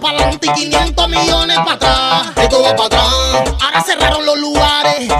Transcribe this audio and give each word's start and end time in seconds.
Para 0.00 0.18
adelante 0.18 0.46
y 0.46 0.52
500 0.52 1.08
millones 1.08 1.56
para 1.58 1.72
atrás. 1.72 2.26
Esto 2.36 2.62
va 2.62 2.76
para 2.76 2.86
atrás, 2.86 3.54
ahora 3.60 3.82
cerraron 3.82 4.26
los 4.26 4.38
lugares, 4.38 5.12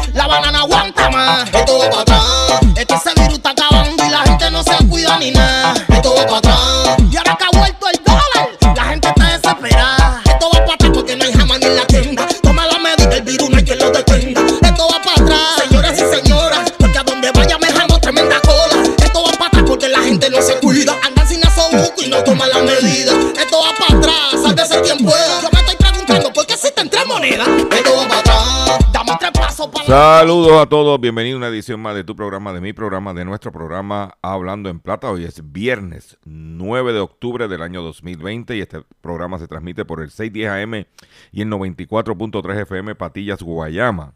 Saludos 29.87 30.63
a 30.63 30.67
todos, 30.67 30.99
bienvenido 30.99 31.37
a 31.37 31.39
una 31.39 31.49
edición 31.49 31.79
más 31.79 31.95
de 31.95 32.05
tu 32.05 32.17
programa, 32.17 32.55
de 32.55 32.63
mi 32.63 32.73
programa, 32.73 33.13
de 33.13 33.27
nuestro 33.27 33.53
programa 33.53 34.17
Hablando 34.23 34.71
en 34.71 34.81
Plata. 34.81 35.11
Hoy 35.11 35.25
es 35.25 35.53
viernes 35.53 36.17
9 36.25 36.95
de 36.95 37.01
octubre 37.01 37.49
del 37.49 37.61
año 37.61 37.83
2020 37.83 38.57
y 38.57 38.63
este 38.63 38.83
programa 39.03 39.39
se 39.39 39.47
transmite 39.47 39.85
por 39.85 40.01
el 40.01 40.11
610 40.11 40.51
AM 40.51 40.87
y 41.33 41.43
el 41.43 41.49
94.3 41.51 42.63
FM 42.63 42.95
Patillas 42.95 43.43
Guayama, 43.43 44.15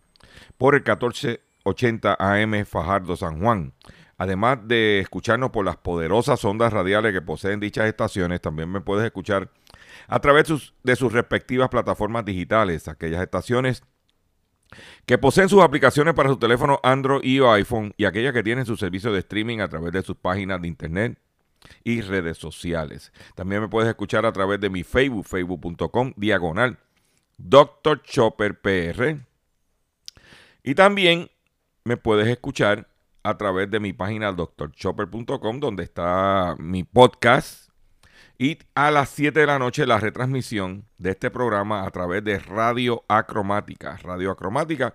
por 0.56 0.74
el 0.74 0.80
1480 0.80 2.16
AM 2.18 2.64
Fajardo 2.64 3.14
San 3.16 3.38
Juan. 3.40 3.74
Además 4.16 4.58
de 4.64 5.00
escucharnos 5.00 5.50
por 5.50 5.66
las 5.66 5.76
poderosas 5.76 6.42
ondas 6.46 6.72
radiales 6.72 7.12
que 7.12 7.20
poseen 7.20 7.60
dichas 7.60 7.86
estaciones, 7.86 8.40
también 8.40 8.72
me 8.72 8.80
puedes 8.80 9.04
escuchar 9.04 9.50
a 10.08 10.18
través 10.20 10.48
de 10.82 10.96
sus, 10.96 11.12
respectivas 11.12 11.68
plataformas 11.68 12.24
digitales, 12.24 12.88
aquellas 12.88 13.22
estaciones 13.22 13.84
poseen 15.18 15.48
sus 15.48 15.62
aplicaciones 15.62 16.14
para 16.14 16.28
su 16.28 16.36
teléfono 16.36 16.78
Android 16.82 17.24
y 17.24 17.40
iPhone 17.40 17.92
y 17.96 18.04
aquellas 18.04 18.32
que 18.32 18.42
tienen 18.42 18.66
su 18.66 18.76
servicio 18.76 19.12
de 19.12 19.20
streaming 19.20 19.60
a 19.60 19.68
través 19.68 19.92
de 19.92 20.02
sus 20.02 20.16
páginas 20.16 20.60
de 20.60 20.68
internet 20.68 21.18
y 21.84 22.00
redes 22.00 22.38
sociales. 22.38 23.12
También 23.34 23.62
me 23.62 23.68
puedes 23.68 23.88
escuchar 23.88 24.26
a 24.26 24.32
través 24.32 24.60
de 24.60 24.70
mi 24.70 24.84
Facebook, 24.84 25.26
facebook.com, 25.26 26.12
diagonal, 26.16 26.78
Dr. 27.38 28.02
Chopper 28.02 28.60
PR. 28.60 29.16
Y 30.62 30.74
también 30.74 31.30
me 31.84 31.96
puedes 31.96 32.28
escuchar 32.28 32.88
a 33.22 33.36
través 33.36 33.70
de 33.70 33.80
mi 33.80 33.92
página 33.92 34.32
drchopper.com, 34.32 35.60
donde 35.60 35.84
está 35.84 36.56
mi 36.58 36.84
podcast. 36.84 37.67
Y 38.40 38.58
a 38.76 38.92
las 38.92 39.08
7 39.08 39.40
de 39.40 39.46
la 39.46 39.58
noche 39.58 39.84
la 39.84 39.98
retransmisión 39.98 40.84
de 40.96 41.10
este 41.10 41.28
programa 41.28 41.84
a 41.84 41.90
través 41.90 42.22
de 42.22 42.38
Radio 42.38 43.04
Acromática. 43.08 43.96
Radio 43.96 44.30
Acromática. 44.30 44.94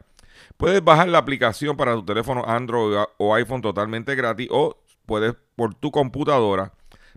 Puedes 0.56 0.82
bajar 0.82 1.10
la 1.10 1.18
aplicación 1.18 1.76
para 1.76 1.94
tu 1.94 2.06
teléfono 2.06 2.46
Android 2.48 2.98
o 3.18 3.36
iPhone 3.36 3.62
totalmente 3.62 4.16
gratis 4.16 4.48
o 4.50 4.82
puedes 5.06 5.36
por 5.58 5.76
tu 5.76 5.92
computadora 5.92 6.72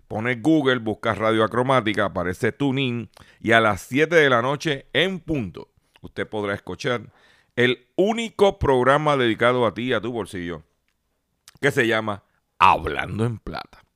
poner 0.09 0.41
Google, 0.41 0.79
buscar 0.79 1.17
Radio 1.17 1.45
Acromática, 1.45 2.05
aparece 2.05 2.51
TuneIn 2.51 3.09
y 3.39 3.53
a 3.53 3.61
las 3.61 3.81
7 3.83 4.13
de 4.13 4.29
la 4.29 4.41
noche 4.41 4.87
en 4.91 5.21
punto 5.21 5.69
usted 6.01 6.27
podrá 6.27 6.53
escuchar 6.53 7.11
el 7.55 7.87
único 7.95 8.59
programa 8.59 9.15
dedicado 9.15 9.65
a 9.65 9.73
ti 9.73 9.93
a 9.93 10.01
tu 10.01 10.11
bolsillo 10.11 10.63
que 11.61 11.71
se 11.71 11.87
llama 11.87 12.23
Hablando 12.59 13.25
en 13.25 13.39
Plata. 13.39 13.86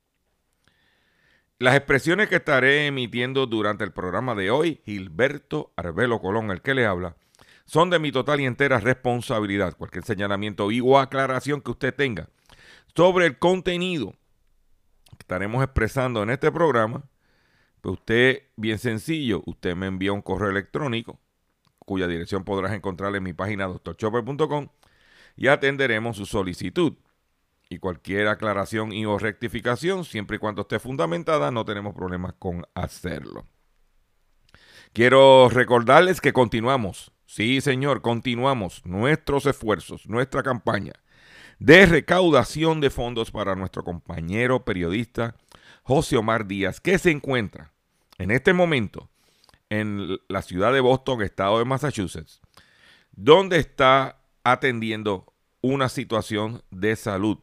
Las 1.61 1.75
expresiones 1.75 2.27
que 2.27 2.37
estaré 2.37 2.87
emitiendo 2.87 3.45
durante 3.45 3.83
el 3.83 3.91
programa 3.91 4.33
de 4.33 4.49
hoy, 4.49 4.81
Gilberto 4.83 5.71
Arbelo 5.75 6.19
Colón, 6.19 6.49
el 6.49 6.63
que 6.63 6.73
le 6.73 6.87
habla, 6.87 7.15
son 7.65 7.91
de 7.91 7.99
mi 7.99 8.11
total 8.11 8.41
y 8.41 8.45
entera 8.45 8.79
responsabilidad. 8.79 9.77
Cualquier 9.77 10.03
señalamiento 10.03 10.71
y 10.71 10.81
o 10.81 10.97
aclaración 10.97 11.61
que 11.61 11.69
usted 11.69 11.93
tenga 11.93 12.29
sobre 12.95 13.27
el 13.27 13.37
contenido 13.37 14.15
que 15.11 15.17
estaremos 15.19 15.63
expresando 15.63 16.23
en 16.23 16.31
este 16.31 16.51
programa, 16.51 17.03
pues 17.81 17.93
usted, 17.93 18.41
bien 18.55 18.79
sencillo, 18.79 19.43
usted 19.45 19.75
me 19.75 19.85
envía 19.85 20.13
un 20.13 20.23
correo 20.23 20.49
electrónico, 20.49 21.19
cuya 21.77 22.07
dirección 22.07 22.43
podrás 22.43 22.71
encontrar 22.71 23.15
en 23.15 23.21
mi 23.21 23.33
página 23.33 23.67
doctorchopper.com 23.67 24.69
y 25.35 25.45
atenderemos 25.45 26.17
su 26.17 26.25
solicitud. 26.25 26.93
Y 27.71 27.79
cualquier 27.79 28.27
aclaración 28.27 28.91
y 28.91 29.05
o 29.05 29.17
rectificación, 29.17 30.03
siempre 30.03 30.35
y 30.35 30.39
cuando 30.39 30.63
esté 30.63 30.77
fundamentada, 30.77 31.51
no 31.51 31.63
tenemos 31.63 31.95
problemas 31.95 32.33
con 32.37 32.65
hacerlo. 32.75 33.47
Quiero 34.91 35.47
recordarles 35.47 36.19
que 36.19 36.33
continuamos, 36.33 37.13
sí 37.25 37.61
señor, 37.61 38.01
continuamos 38.01 38.85
nuestros 38.85 39.45
esfuerzos, 39.45 40.05
nuestra 40.09 40.43
campaña 40.43 40.91
de 41.59 41.85
recaudación 41.85 42.81
de 42.81 42.89
fondos 42.89 43.31
para 43.31 43.55
nuestro 43.55 43.85
compañero 43.85 44.65
periodista 44.65 45.37
José 45.83 46.17
Omar 46.17 46.47
Díaz, 46.47 46.81
que 46.81 46.97
se 46.97 47.11
encuentra 47.11 47.71
en 48.17 48.31
este 48.31 48.51
momento 48.51 49.09
en 49.69 50.19
la 50.27 50.41
ciudad 50.41 50.73
de 50.73 50.81
Boston, 50.81 51.21
estado 51.21 51.59
de 51.59 51.63
Massachusetts, 51.63 52.41
donde 53.13 53.59
está 53.59 54.19
atendiendo 54.43 55.33
una 55.61 55.87
situación 55.87 56.63
de 56.69 56.97
salud. 56.97 57.37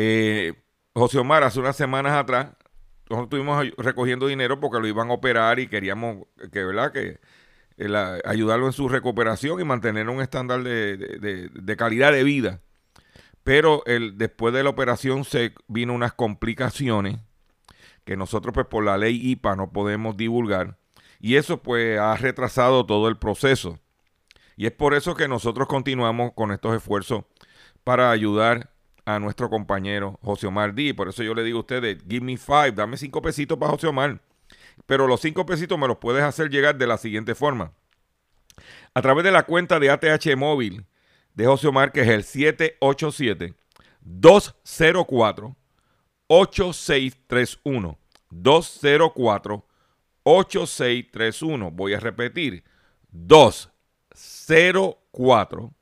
Eh, 0.00 0.54
José 0.94 1.18
Omar, 1.18 1.42
hace 1.42 1.58
unas 1.58 1.74
semanas 1.74 2.12
atrás, 2.12 2.50
nosotros 3.10 3.24
estuvimos 3.24 3.66
recogiendo 3.78 4.28
dinero 4.28 4.60
porque 4.60 4.78
lo 4.78 4.86
iban 4.86 5.10
a 5.10 5.14
operar 5.14 5.58
y 5.58 5.66
queríamos 5.66 6.24
que, 6.52 6.62
¿verdad? 6.62 6.92
que 6.92 7.18
el, 7.78 7.96
ayudarlo 7.96 8.66
en 8.66 8.72
su 8.72 8.88
recuperación 8.88 9.60
y 9.60 9.64
mantener 9.64 10.08
un 10.08 10.20
estándar 10.20 10.62
de 10.62 11.76
calidad 11.76 12.12
de 12.12 12.22
vida. 12.22 12.60
Pero 13.42 13.82
el, 13.86 14.16
después 14.16 14.54
de 14.54 14.62
la 14.62 14.70
operación 14.70 15.24
se 15.24 15.52
vino 15.66 15.94
unas 15.94 16.12
complicaciones 16.12 17.18
que 18.04 18.16
nosotros 18.16 18.54
pues 18.54 18.66
por 18.66 18.84
la 18.84 18.98
ley 18.98 19.18
IPA 19.20 19.56
no 19.56 19.72
podemos 19.72 20.16
divulgar. 20.16 20.78
Y 21.18 21.34
eso 21.34 21.60
pues 21.60 21.98
ha 21.98 22.14
retrasado 22.14 22.86
todo 22.86 23.08
el 23.08 23.18
proceso. 23.18 23.80
Y 24.56 24.66
es 24.66 24.72
por 24.72 24.94
eso 24.94 25.16
que 25.16 25.26
nosotros 25.26 25.66
continuamos 25.66 26.34
con 26.34 26.52
estos 26.52 26.76
esfuerzos 26.76 27.24
para 27.82 28.12
ayudar 28.12 28.77
a 29.08 29.18
nuestro 29.18 29.48
compañero 29.48 30.20
José 30.22 30.46
Omar 30.46 30.74
Díaz. 30.74 30.94
Por 30.94 31.08
eso 31.08 31.22
yo 31.22 31.32
le 31.32 31.42
digo 31.42 31.56
a 31.56 31.62
ustedes, 31.62 31.96
give 32.06 32.20
me 32.20 32.36
five, 32.36 32.72
dame 32.72 32.98
cinco 32.98 33.22
pesitos 33.22 33.56
para 33.56 33.72
José 33.72 33.86
Omar. 33.86 34.20
Pero 34.84 35.06
los 35.06 35.22
cinco 35.22 35.46
pesitos 35.46 35.78
me 35.78 35.88
los 35.88 35.96
puedes 35.96 36.22
hacer 36.22 36.50
llegar 36.50 36.76
de 36.76 36.86
la 36.86 36.98
siguiente 36.98 37.34
forma. 37.34 37.72
A 38.92 39.00
través 39.00 39.24
de 39.24 39.30
la 39.30 39.44
cuenta 39.44 39.80
de 39.80 39.90
ATH 39.90 40.36
móvil 40.36 40.84
de 41.32 41.46
José 41.46 41.68
Omar, 41.68 41.90
que 41.90 42.02
es 42.02 42.08
el 42.08 42.22
787 42.22 43.54
204 44.02 45.56
8631 46.26 47.98
204 48.28 49.66
8631. 50.22 51.70
Voy 51.70 51.94
a 51.94 52.00
repetir. 52.00 52.62
204 53.12 55.72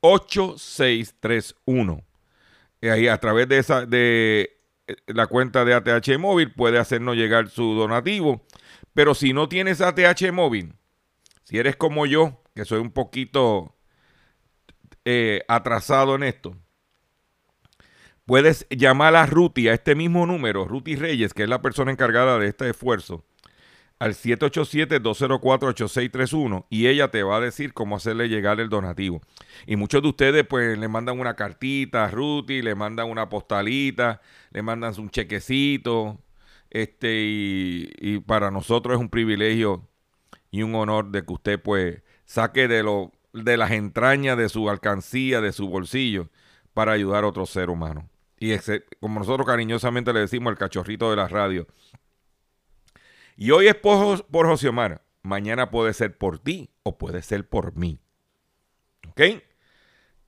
8631. 0.00 2.05
Y 2.86 2.88
ahí 2.88 3.08
a 3.08 3.18
través 3.18 3.48
de 3.48 3.58
esa 3.58 3.84
de 3.84 4.60
eh, 4.86 4.94
la 5.08 5.26
cuenta 5.26 5.64
de 5.64 5.74
ATH 5.74 6.18
móvil 6.20 6.52
puede 6.52 6.78
hacernos 6.78 7.16
llegar 7.16 7.48
su 7.48 7.74
donativo. 7.74 8.46
Pero 8.94 9.12
si 9.16 9.32
no 9.32 9.48
tienes 9.48 9.80
ATH 9.80 10.30
móvil, 10.32 10.72
si 11.42 11.58
eres 11.58 11.74
como 11.74 12.06
yo, 12.06 12.40
que 12.54 12.64
soy 12.64 12.78
un 12.78 12.92
poquito 12.92 13.74
eh, 15.04 15.42
atrasado 15.48 16.14
en 16.14 16.22
esto, 16.22 16.56
puedes 18.24 18.68
llamar 18.70 19.16
a 19.16 19.26
Ruti 19.26 19.68
a 19.68 19.74
este 19.74 19.96
mismo 19.96 20.24
número, 20.24 20.64
Ruti 20.64 20.94
Reyes, 20.94 21.34
que 21.34 21.42
es 21.42 21.48
la 21.48 21.62
persona 21.62 21.90
encargada 21.90 22.38
de 22.38 22.46
este 22.46 22.70
esfuerzo, 22.70 23.24
al 23.98 24.14
787-204-8631 24.14 26.66
y 26.68 26.86
ella 26.88 27.10
te 27.10 27.22
va 27.22 27.38
a 27.38 27.40
decir 27.40 27.72
cómo 27.72 27.96
hacerle 27.96 28.28
llegar 28.28 28.60
el 28.60 28.68
donativo. 28.68 29.22
Y 29.66 29.76
muchos 29.76 30.02
de 30.02 30.08
ustedes 30.08 30.44
pues 30.46 30.78
le 30.78 30.88
mandan 30.88 31.18
una 31.18 31.34
cartita 31.34 32.04
a 32.04 32.10
Ruti, 32.10 32.62
le 32.62 32.74
mandan 32.74 33.10
una 33.10 33.28
postalita, 33.28 34.20
le 34.50 34.62
mandan 34.62 34.94
un 34.98 35.10
chequecito 35.10 36.18
Este, 36.70 37.22
y, 37.24 38.20
para 38.26 38.50
nosotros 38.50 38.96
es 38.96 39.00
un 39.00 39.08
privilegio 39.08 39.86
y 40.50 40.62
un 40.62 40.74
honor 40.74 41.10
de 41.10 41.24
que 41.24 41.32
usted 41.32 41.60
pues 41.62 42.02
saque 42.24 42.68
de 42.68 42.82
lo 42.82 43.12
de 43.32 43.56
las 43.56 43.70
entrañas 43.70 44.36
de 44.38 44.48
su 44.48 44.68
alcancía, 44.70 45.40
de 45.40 45.52
su 45.52 45.68
bolsillo, 45.68 46.28
para 46.74 46.92
ayudar 46.92 47.24
a 47.24 47.28
otro 47.28 47.46
ser 47.46 47.70
humano. 47.70 48.08
Y 48.38 48.54
como 49.00 49.20
nosotros 49.20 49.46
cariñosamente 49.46 50.12
le 50.12 50.20
decimos 50.20 50.50
el 50.50 50.58
cachorrito 50.58 51.10
de 51.10 51.16
la 51.16 51.28
radio. 51.28 51.66
Y 53.36 53.50
hoy 53.50 53.68
es 53.68 53.74
por, 53.74 54.24
por 54.26 54.46
José 54.46 54.68
Omar. 54.68 55.02
Mañana 55.22 55.70
puede 55.70 55.92
ser 55.92 56.16
por 56.16 56.38
ti 56.38 56.70
o 56.82 56.96
puede 56.96 57.22
ser 57.22 57.48
por 57.48 57.76
mí. 57.76 58.00
¿Ok? 59.08 59.20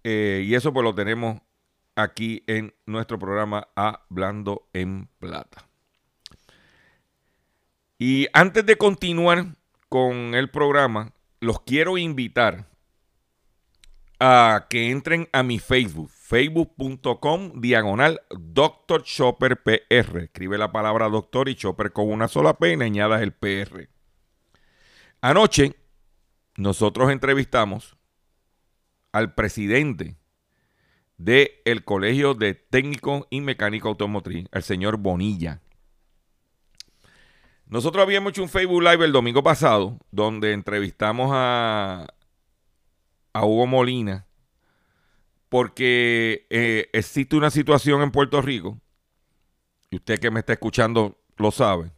Eh, 0.05 0.44
y 0.46 0.55
eso 0.55 0.72
pues 0.72 0.84
lo 0.84 0.94
tenemos 0.94 1.40
aquí 1.94 2.44
en 2.46 2.75
nuestro 2.87 3.19
programa 3.19 3.69
Hablando 3.75 4.69
en 4.72 5.08
Plata. 5.19 5.69
Y 7.99 8.28
antes 8.32 8.64
de 8.64 8.76
continuar 8.76 9.46
con 9.88 10.34
el 10.34 10.50
programa, 10.50 11.12
los 11.40 11.60
quiero 11.60 11.99
invitar 11.99 12.66
a 14.20 14.66
que 14.70 14.90
entren 14.90 15.28
a 15.32 15.43
mi 15.43 15.58
Facebook, 15.58 16.10
facebook.com 16.29 17.59
diagonal 17.59 18.21
Dr. 18.39 19.03
Chopper 19.03 19.63
PR. 19.63 20.25
Escribe 20.25 20.59
la 20.59 20.71
palabra 20.71 21.09
doctor 21.09 21.49
y 21.49 21.55
Chopper 21.55 21.91
con 21.91 22.11
una 22.11 22.29
sola 22.29 22.59
P 22.59 22.75
y 22.75 22.83
añadas 22.83 23.23
el 23.23 23.33
PR. 23.33 23.89
Anoche 25.23 25.75
nosotros 26.59 27.11
entrevistamos 27.11 27.97
al 29.11 29.35
presidente 29.35 30.19
del 31.17 31.83
Colegio 31.87 32.35
de 32.35 32.53
Técnico 32.53 33.27
y 33.31 33.41
Mecánico 33.41 33.89
Automotriz, 33.89 34.49
el 34.53 34.63
señor 34.63 34.99
Bonilla. 34.99 35.63
Nosotros 37.65 38.03
habíamos 38.03 38.31
hecho 38.31 38.43
un 38.43 38.51
Facebook 38.51 38.83
Live 38.83 39.03
el 39.03 39.13
domingo 39.13 39.43
pasado, 39.43 39.99
donde 40.11 40.53
entrevistamos 40.53 41.31
a, 41.33 42.07
a 43.33 43.47
Hugo 43.47 43.67
Molina, 43.67 44.28
porque 45.49 46.47
eh, 46.50 46.91
existe 46.93 47.37
una 47.37 47.50
situación 47.50 48.03
en 48.03 48.11
Puerto 48.11 48.43
Rico, 48.43 48.81
y 49.91 49.97
usted 49.97 50.19
que 50.19 50.31
me 50.31 50.41
está 50.41 50.53
escuchando 50.55 51.19
lo 51.37 51.50
sabe, 51.50 51.93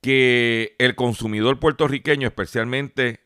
que 0.00 0.76
el 0.78 0.94
consumidor 0.94 1.58
puertorriqueño, 1.60 2.26
especialmente 2.26 3.20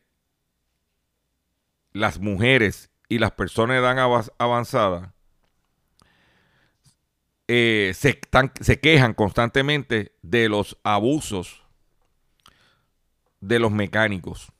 las 1.91 2.19
mujeres 2.19 2.91
y 3.07 3.19
las 3.19 3.31
personas 3.31 3.75
de 3.75 3.81
edad 3.81 4.29
avanzada, 4.37 5.13
eh, 7.47 7.93
se, 7.95 8.19
se 8.61 8.79
quejan 8.79 9.13
constantemente 9.13 10.15
de 10.21 10.49
los 10.49 10.77
abusos 10.83 11.63
de 13.39 13.59
los 13.59 13.71
mecánicos. 13.71 14.51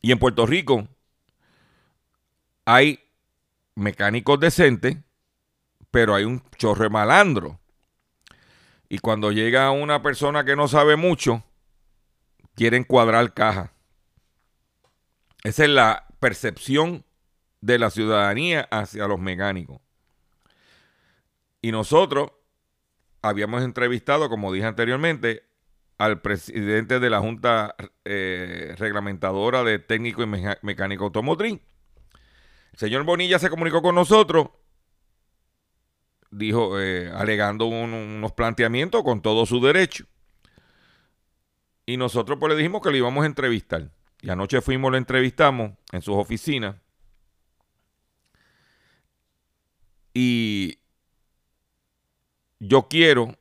Y 0.00 0.12
en 0.12 0.18
Puerto 0.18 0.46
Rico 0.46 0.88
hay 2.64 3.00
mecánicos 3.74 4.38
decentes, 4.40 4.96
pero 5.90 6.14
hay 6.14 6.24
un 6.24 6.42
chorre 6.56 6.88
malandro. 6.88 7.60
Y 8.88 8.98
cuando 8.98 9.32
llega 9.32 9.70
una 9.70 10.02
persona 10.02 10.44
que 10.44 10.56
no 10.56 10.68
sabe 10.68 10.96
mucho, 10.96 11.42
quieren 12.54 12.84
cuadrar 12.84 13.32
caja. 13.32 13.72
Esa 15.44 15.64
es 15.64 15.70
la 15.70 16.06
percepción 16.20 17.04
de 17.60 17.78
la 17.78 17.90
ciudadanía 17.90 18.68
hacia 18.70 19.06
los 19.08 19.18
mecánicos. 19.18 19.80
Y 21.62 21.72
nosotros 21.72 22.32
habíamos 23.22 23.62
entrevistado, 23.62 24.28
como 24.28 24.52
dije 24.52 24.66
anteriormente, 24.66 25.44
al 25.96 26.20
presidente 26.20 26.98
de 26.98 27.10
la 27.10 27.20
Junta 27.20 27.76
eh, 28.04 28.74
Reglamentadora 28.78 29.62
de 29.62 29.78
Técnico 29.78 30.22
y 30.22 30.26
Mecánico 30.26 31.04
Automotriz. 31.04 31.60
El 32.72 32.78
señor 32.78 33.04
Bonilla 33.04 33.38
se 33.38 33.50
comunicó 33.50 33.82
con 33.82 33.94
nosotros 33.94 34.48
dijo, 36.32 36.80
eh, 36.80 37.10
alegando 37.14 37.66
unos 37.66 38.32
planteamientos 38.32 39.04
con 39.04 39.22
todo 39.22 39.46
su 39.46 39.60
derecho. 39.60 40.06
Y 41.86 41.96
nosotros 41.96 42.38
pues 42.40 42.50
le 42.50 42.56
dijimos 42.56 42.82
que 42.82 42.90
lo 42.90 42.96
íbamos 42.96 43.22
a 43.22 43.26
entrevistar. 43.26 43.90
Y 44.20 44.30
anoche 44.30 44.60
fuimos, 44.60 44.90
lo 44.90 44.96
entrevistamos 44.96 45.72
en 45.92 46.02
sus 46.02 46.16
oficinas. 46.16 46.76
Y 50.14 50.78
yo 52.58 52.88
quiero, 52.88 53.36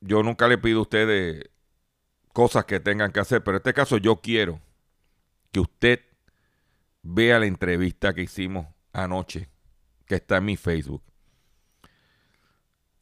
yo 0.00 0.22
nunca 0.22 0.48
le 0.48 0.58
pido 0.58 0.80
a 0.80 0.82
ustedes 0.82 1.50
cosas 2.32 2.64
que 2.64 2.80
tengan 2.80 3.12
que 3.12 3.20
hacer, 3.20 3.42
pero 3.42 3.56
en 3.56 3.60
este 3.60 3.74
caso 3.74 3.96
yo 3.98 4.16
quiero 4.16 4.60
que 5.52 5.60
usted 5.60 6.00
vea 7.02 7.38
la 7.38 7.46
entrevista 7.46 8.14
que 8.14 8.22
hicimos 8.22 8.66
anoche 8.92 9.48
que 10.06 10.16
está 10.16 10.38
en 10.38 10.44
mi 10.44 10.56
Facebook. 10.56 11.02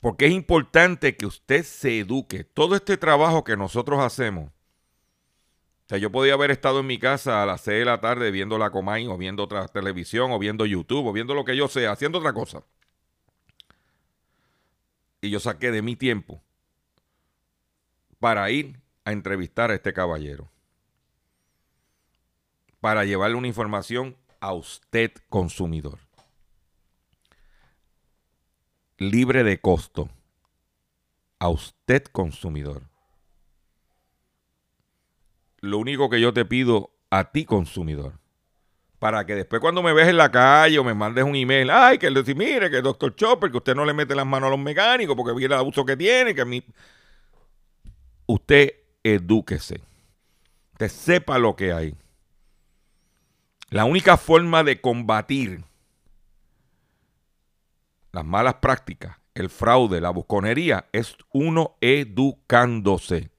Porque 0.01 0.27
es 0.27 0.33
importante 0.33 1.17
que 1.17 1.27
usted 1.27 1.65
se 1.65 2.01
eduque. 2.01 2.45
Todo 2.45 2.77
este 2.77 2.97
trabajo 2.97 3.43
que 3.45 3.57
nosotros 3.57 4.01
hacemos. 4.01 4.51
O 4.51 5.89
sea, 5.89 5.99
yo 5.99 6.13
podía 6.13 6.35
haber 6.35 6.51
estado 6.51 6.81
en 6.81 6.87
mi 6.87 6.99
casa 6.99 7.43
a 7.43 7.47
las 7.47 7.63
6 7.63 7.79
de 7.79 7.85
la 7.87 8.01
tarde 8.01 8.31
viendo 8.31 8.59
la 8.59 8.71
Comay 8.71 9.07
o 9.07 9.17
viendo 9.17 9.43
otra 9.43 9.67
televisión 9.69 10.31
o 10.31 10.39
viendo 10.39 10.67
YouTube 10.67 11.07
o 11.07 11.13
viendo 11.13 11.35
lo 11.35 11.45
que 11.45 11.57
yo 11.57 11.67
sea, 11.67 11.93
haciendo 11.93 12.19
otra 12.19 12.33
cosa. 12.33 12.63
Y 15.21 15.31
yo 15.31 15.41
saqué 15.41 15.73
de 15.73 15.83
mi 15.83 15.97
tiempo 15.97 16.43
para 18.21 18.51
ir 18.51 18.81
a 19.05 19.13
entrevistar 19.13 19.71
a 19.71 19.75
este 19.75 19.93
caballero. 19.93 20.51
Para 22.81 23.05
llevarle 23.05 23.37
una 23.37 23.49
información 23.49 24.17
a 24.41 24.53
usted 24.53 25.13
consumidor 25.29 25.99
libre 28.99 29.45
de 29.45 29.61
costo 29.61 30.11
a 31.39 31.49
usted 31.49 32.03
consumidor. 32.05 32.83
Lo 35.61 35.79
único 35.79 36.11
que 36.11 36.21
yo 36.21 36.33
te 36.33 36.45
pido 36.45 36.91
a 37.11 37.31
ti 37.31 37.45
consumidor, 37.45 38.15
para 38.99 39.25
que 39.25 39.37
después 39.37 39.61
cuando 39.61 39.83
me 39.83 39.93
ves 39.93 40.09
en 40.09 40.17
la 40.17 40.31
calle 40.31 40.79
o 40.79 40.85
me 40.85 40.95
mandes 40.95 41.25
un 41.25 41.37
email, 41.37 41.71
ay, 41.71 41.99
que 41.99 42.11
decir, 42.11 42.37
mire, 42.37 42.69
que 42.71 42.79
el 42.79 42.83
doctor 42.83 43.15
Chopper, 43.15 43.51
que 43.51 43.59
usted 43.59 43.75
no 43.75 43.85
le 43.85 43.95
mete 43.95 44.17
las 44.17 44.27
manos 44.27 44.49
a 44.49 44.51
los 44.51 44.59
mecánicos 44.59 45.17
porque 45.17 45.33
viene 45.33 45.55
el 45.55 45.61
abuso 45.61 45.85
que 45.85 45.97
tiene, 45.97 46.35
que 46.35 46.41
a 46.41 46.45
mí... 46.45 46.63
Usted 48.27 48.75
edúquese. 49.03 49.81
Usted 50.73 50.89
sepa 50.89 51.39
lo 51.39 51.57
que 51.57 51.73
hay. 51.73 51.95
La 53.71 53.85
única 53.85 54.17
forma 54.17 54.65
de 54.65 54.81
combatir 54.81 55.65
las 58.13 58.25
malas 58.25 58.55
prácticas, 58.55 59.19
el 59.35 59.51
fraude, 59.51 60.01
la 60.01 60.11
busconería, 60.11 60.89
es 60.93 61.17
uno 61.33 61.77
educándose. 61.81 63.31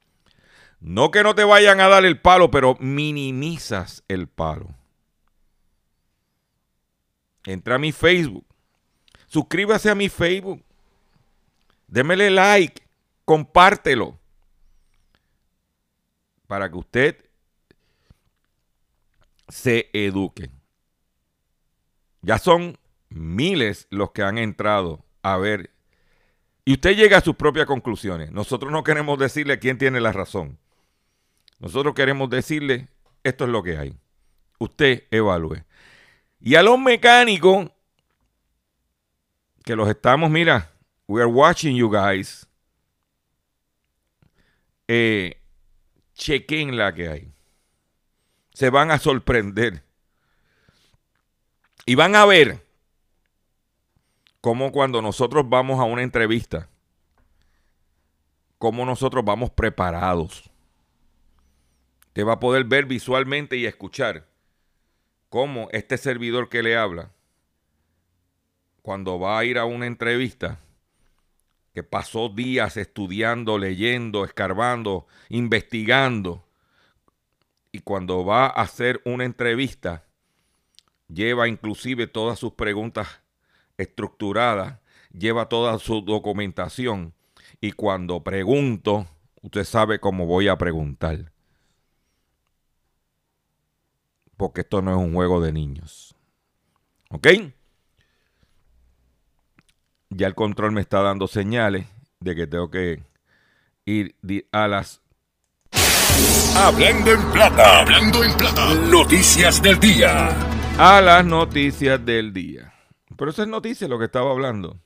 No 0.80 1.12
que 1.12 1.24
no 1.24 1.36
te 1.36 1.44
vayan 1.44 1.82
a 1.82 1.88
dar 1.88 2.06
el 2.06 2.22
palo, 2.22 2.52
pero 2.52 2.78
minimizas 2.80 4.04
el 4.08 4.28
palo. 4.28 4.70
Entra 7.44 7.76
a 7.76 7.80
mi 7.80 7.92
Facebook. 7.92 8.46
Suscríbase 9.28 9.90
a 9.90 9.96
mi 9.96 10.10
Facebook. 10.10 10.64
Démele 11.88 12.30
like. 12.30 12.82
Compártelo. 13.26 14.20
Para 16.48 16.70
que 16.70 16.78
usted 16.78 17.29
se 19.50 19.90
eduque. 19.94 20.50
Ya 22.22 22.38
son 22.38 22.78
miles 23.10 23.88
los 23.90 24.12
que 24.12 24.24
han 24.24 24.38
entrado 24.38 25.06
a 25.22 25.38
ver. 25.38 25.72
Y 26.66 26.74
usted 26.74 26.96
llega 26.96 27.18
a 27.18 27.22
sus 27.22 27.36
propias 27.36 27.66
conclusiones. 27.66 28.32
Nosotros 28.32 28.72
no 28.72 28.84
queremos 28.84 29.18
decirle 29.18 29.60
quién 29.60 29.78
tiene 29.78 30.00
la 30.00 30.12
razón. 30.12 30.58
Nosotros 31.60 31.94
queremos 31.94 32.30
decirle, 32.30 32.88
esto 33.24 33.46
es 33.46 33.50
lo 33.50 33.64
que 33.64 33.78
hay. 33.78 33.98
Usted 34.60 35.04
evalúe. 35.12 35.64
Y 36.40 36.56
a 36.56 36.64
los 36.64 36.80
mecánicos, 36.80 37.70
que 39.64 39.76
los 39.76 39.90
estamos, 39.90 40.30
mira, 40.30 40.72
we 41.08 41.22
are 41.22 41.30
watching 41.30 41.76
you 41.76 41.90
guys. 41.90 42.48
Eh, 44.88 45.42
chequen 46.14 46.78
la 46.78 46.94
que 46.94 47.10
hay. 47.10 47.34
Se 48.54 48.70
van 48.70 48.92
a 48.92 49.00
sorprender. 49.00 49.84
Y 51.86 51.96
van 51.96 52.16
a 52.16 52.26
ver 52.26 52.66
como 54.42 54.72
cuando 54.72 55.02
nosotros 55.02 55.48
vamos 55.50 55.80
a 55.80 55.84
una 55.84 56.02
entrevista, 56.02 56.70
cómo 58.58 58.86
nosotros 58.86 59.26
vamos 59.26 59.50
preparados. 59.50 60.50
Te 62.14 62.24
va 62.24 62.34
a 62.34 62.40
poder 62.40 62.64
ver 62.64 62.86
visualmente 62.86 63.58
y 63.58 63.66
escuchar 63.66 64.28
cómo 65.30 65.68
este 65.72 65.98
servidor 65.98 66.50
que 66.50 66.64
le 66.64 66.78
habla, 66.78 67.12
cuando 68.82 69.20
va 69.20 69.40
a 69.40 69.46
ir 69.46 69.58
a 69.58 69.66
una 69.66 69.86
entrevista, 69.86 70.60
que 71.74 71.84
pasó 71.84 72.30
días 72.30 72.78
estudiando, 72.78 73.58
leyendo, 73.58 74.26
escarbando, 74.26 75.06
investigando, 75.30 76.44
y 77.72 77.80
cuando 77.80 78.26
va 78.26 78.46
a 78.48 78.62
hacer 78.62 79.02
una 79.06 79.26
entrevista, 79.26 80.06
lleva 81.08 81.48
inclusive 81.48 82.08
todas 82.08 82.40
sus 82.40 82.54
preguntas 82.54 83.22
estructuradas, 83.78 84.80
lleva 85.12 85.50
toda 85.50 85.78
su 85.80 86.02
documentación, 86.02 87.14
y 87.62 87.72
cuando 87.72 88.24
pregunto, 88.24 89.08
usted 89.42 89.64
sabe 89.64 90.00
cómo 90.00 90.26
voy 90.26 90.48
a 90.48 90.58
preguntar. 90.58 91.32
Porque 94.38 94.62
esto 94.62 94.82
no 94.82 94.92
es 94.92 94.98
un 94.98 95.14
juego 95.14 95.42
de 95.42 95.52
niños. 95.52 96.16
¿Ok? 97.10 97.28
Ya 100.10 100.28
el 100.28 100.36
control 100.36 100.72
me 100.72 100.82
está 100.82 101.02
dando 101.02 101.28
señales 101.28 101.88
de 102.20 102.36
que 102.36 102.48
tengo 102.48 102.70
que 102.70 103.04
ir 103.86 104.16
a 104.52 104.68
las... 104.68 105.02
Hablando 106.56 107.12
en 107.12 107.32
plata, 107.32 107.80
hablando 107.80 108.24
en 108.24 108.36
plata. 108.38 108.74
Noticias 108.90 109.62
del 109.62 109.80
día. 109.80 110.30
A 110.78 111.02
las 111.02 111.26
noticias 111.26 112.04
del 112.06 112.34
día. 112.34 112.74
Pero 113.18 113.32
eso 113.32 113.44
es 113.44 113.48
noticia 113.48 113.88
lo 113.88 113.98
que 113.98 114.06
estaba 114.06 114.32
hablando. 114.32 114.80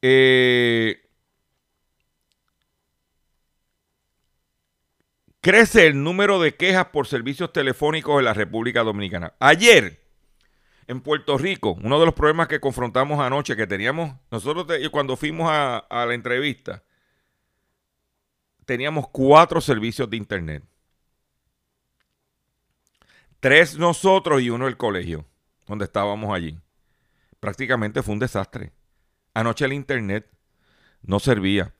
Eh, 0.00 1.00
crece 5.40 5.86
el 5.86 6.02
número 6.02 6.40
de 6.40 6.54
quejas 6.54 6.86
por 6.86 7.06
servicios 7.06 7.52
telefónicos 7.52 8.18
en 8.18 8.26
la 8.26 8.34
República 8.34 8.82
Dominicana. 8.82 9.34
Ayer, 9.40 10.02
en 10.86 11.00
Puerto 11.00 11.38
Rico, 11.38 11.76
uno 11.82 11.98
de 11.98 12.06
los 12.06 12.14
problemas 12.14 12.48
que 12.48 12.60
confrontamos 12.60 13.20
anoche, 13.20 13.56
que 13.56 13.66
teníamos, 13.66 14.14
nosotros 14.30 14.66
cuando 14.90 15.16
fuimos 15.16 15.50
a, 15.50 15.78
a 15.78 16.06
la 16.06 16.14
entrevista, 16.14 16.82
teníamos 18.68 19.08
cuatro 19.08 19.62
servicios 19.62 20.10
de 20.10 20.18
Internet. 20.18 20.62
Tres 23.40 23.78
nosotros 23.78 24.42
y 24.42 24.50
uno 24.50 24.68
el 24.68 24.76
colegio, 24.76 25.24
donde 25.66 25.86
estábamos 25.86 26.34
allí. 26.34 26.58
Prácticamente 27.40 28.02
fue 28.02 28.12
un 28.12 28.18
desastre. 28.18 28.72
Anoche 29.32 29.64
el 29.64 29.72
Internet 29.72 30.30
no 31.00 31.18
servía. 31.18 31.72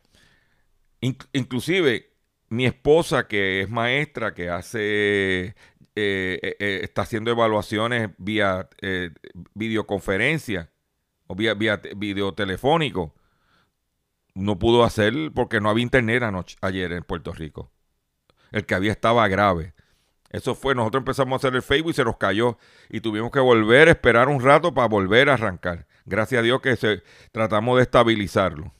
inclusive 1.00 2.10
mi 2.48 2.64
esposa, 2.64 3.28
que 3.28 3.60
es 3.60 3.68
maestra, 3.68 4.32
que 4.32 4.48
hace, 4.48 4.80
eh, 5.48 5.54
eh, 5.94 6.56
eh, 6.58 6.80
está 6.84 7.02
haciendo 7.02 7.30
evaluaciones 7.30 8.12
vía 8.16 8.66
videoconferencia 9.52 10.70
o 11.26 11.34
vía, 11.34 11.52
vía 11.52 11.82
video 11.98 12.32
telefónico, 12.32 13.14
no 14.38 14.58
pudo 14.58 14.84
hacer 14.84 15.12
porque 15.34 15.60
no 15.60 15.68
había 15.68 15.82
internet 15.82 16.22
anoche, 16.22 16.56
ayer 16.60 16.92
en 16.92 17.02
Puerto 17.02 17.32
Rico. 17.32 17.70
El 18.52 18.64
que 18.64 18.74
había 18.74 18.92
estaba 18.92 19.26
grave. 19.28 19.74
Eso 20.30 20.54
fue, 20.54 20.74
nosotros 20.74 21.00
empezamos 21.00 21.32
a 21.32 21.36
hacer 21.36 21.56
el 21.56 21.62
Facebook 21.62 21.90
y 21.90 21.94
se 21.94 22.04
nos 22.04 22.16
cayó 22.16 22.58
y 22.90 23.00
tuvimos 23.00 23.30
que 23.30 23.40
volver 23.40 23.88
esperar 23.88 24.28
un 24.28 24.42
rato 24.42 24.74
para 24.74 24.88
volver 24.88 25.30
a 25.30 25.34
arrancar. 25.34 25.86
Gracias 26.04 26.40
a 26.40 26.42
Dios 26.42 26.60
que 26.60 26.76
se, 26.76 27.02
tratamos 27.32 27.76
de 27.76 27.82
estabilizarlo. 27.82 28.72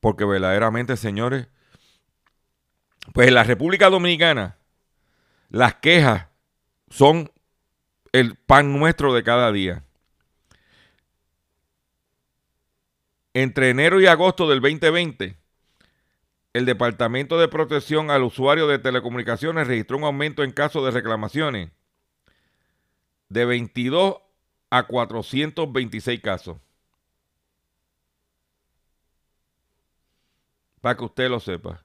Porque 0.00 0.24
verdaderamente, 0.24 0.96
señores, 0.96 1.48
pues 3.12 3.28
en 3.28 3.34
la 3.34 3.44
República 3.44 3.90
Dominicana 3.90 4.56
las 5.48 5.74
quejas 5.76 6.26
son 6.88 7.30
el 8.12 8.36
pan 8.36 8.78
nuestro 8.78 9.14
de 9.14 9.22
cada 9.22 9.50
día. 9.52 9.84
Entre 13.34 13.70
enero 13.70 14.00
y 14.00 14.06
agosto 14.06 14.48
del 14.48 14.60
2020, 14.60 15.36
el 16.52 16.66
Departamento 16.66 17.38
de 17.38 17.48
Protección 17.48 18.10
al 18.10 18.24
Usuario 18.24 18.66
de 18.66 18.78
Telecomunicaciones 18.78 19.66
registró 19.66 19.98
un 19.98 20.04
aumento 20.04 20.42
en 20.42 20.50
casos 20.50 20.84
de 20.84 20.90
reclamaciones 20.90 21.70
de 23.28 23.44
22 23.44 24.16
a 24.70 24.86
426 24.86 26.20
casos. 26.20 26.56
para 30.80 30.96
que 30.96 31.04
usted 31.04 31.28
lo 31.28 31.40
sepa. 31.40 31.84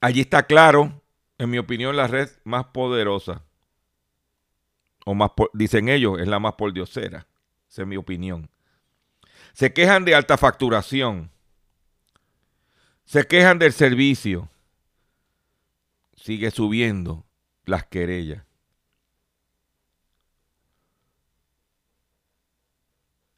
Allí 0.00 0.20
está 0.20 0.46
claro, 0.46 1.02
en 1.38 1.50
mi 1.50 1.58
opinión, 1.58 1.96
la 1.96 2.06
red 2.06 2.30
más 2.44 2.66
poderosa. 2.66 3.42
O 5.04 5.14
más, 5.14 5.30
dicen 5.52 5.88
ellos, 5.88 6.18
es 6.20 6.28
la 6.28 6.38
más 6.38 6.54
por 6.54 6.72
diosera. 6.72 7.26
Esa 7.68 7.82
es 7.82 7.88
mi 7.88 7.96
opinión. 7.96 8.50
Se 9.52 9.72
quejan 9.72 10.04
de 10.04 10.14
alta 10.14 10.36
facturación. 10.36 11.30
Se 13.04 13.26
quejan 13.26 13.58
del 13.58 13.72
servicio. 13.72 14.48
Sigue 16.16 16.50
subiendo 16.50 17.24
las 17.64 17.84
querellas. 17.86 18.44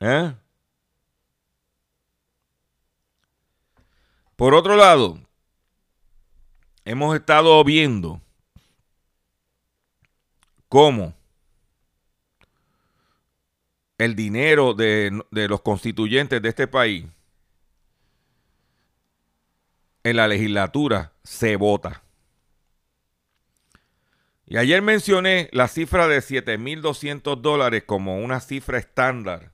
¿Eh? 0.00 0.34
Por 4.36 4.54
otro 4.54 4.76
lado, 4.76 5.20
hemos 6.84 7.16
estado 7.16 7.62
viendo 7.64 8.22
cómo 10.68 11.17
el 13.98 14.14
dinero 14.14 14.74
de, 14.74 15.22
los 15.30 15.60
constituyentes 15.60 16.40
de 16.40 16.48
este 16.48 16.68
país 16.68 17.04
en 20.04 20.16
la 20.16 20.28
legislatura 20.28 21.12
se 21.24 21.56
vota. 21.56 22.02
Y 24.46 24.56
ayer 24.56 24.80
mencioné 24.80 25.50
la 25.52 25.68
cifra 25.68 26.06
de 26.08 26.20
7.200 26.20 27.40
dólares 27.40 27.82
como 27.84 28.18
una 28.18 28.40
cifra 28.40 28.78
estándar 28.78 29.52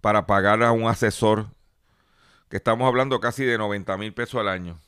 para 0.00 0.26
pagar 0.26 0.62
a 0.62 0.70
un 0.70 0.86
asesor 0.86 1.46
que 2.48 2.58
estamos 2.58 2.86
hablando 2.86 3.18
casi 3.18 3.44
de 3.44 3.58
90 3.58 3.96
mil 3.96 4.12
pesos 4.12 4.40
al 4.40 4.48
año. 4.48 4.78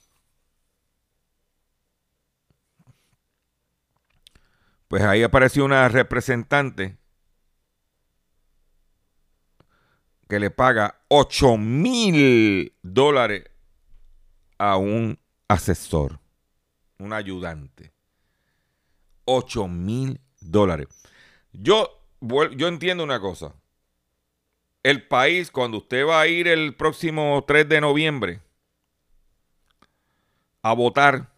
Pues 4.87 5.03
ahí 5.03 5.23
apareció 5.23 5.65
una 5.65 5.89
representante 5.89 6.99
que 10.29 10.41
le 10.41 10.51
paga 10.51 11.01
8 11.09 11.57
mil 11.57 12.75
dólares 12.83 13.45
a 14.59 14.77
un 14.77 15.19
asesor, 15.49 16.19
un 16.99 17.13
ayudante. 17.13 17.93
8 19.27 19.69
mil 19.69 20.21
dólares. 20.41 20.89
Yo, 21.53 22.01
yo 22.21 22.69
entiendo 22.69 23.05
una 23.05 23.21
cosa 23.21 23.55
el 24.85 25.09
país, 25.09 25.51
cuando 25.51 25.79
usted 25.79 26.07
va 26.07 26.21
a 26.21 26.27
ir 26.29 26.47
el 26.47 26.77
próximo 26.77 27.43
3 27.49 27.67
de 27.69 27.81
noviembre 27.81 28.41
a 30.63 30.75
votar, 30.75 31.33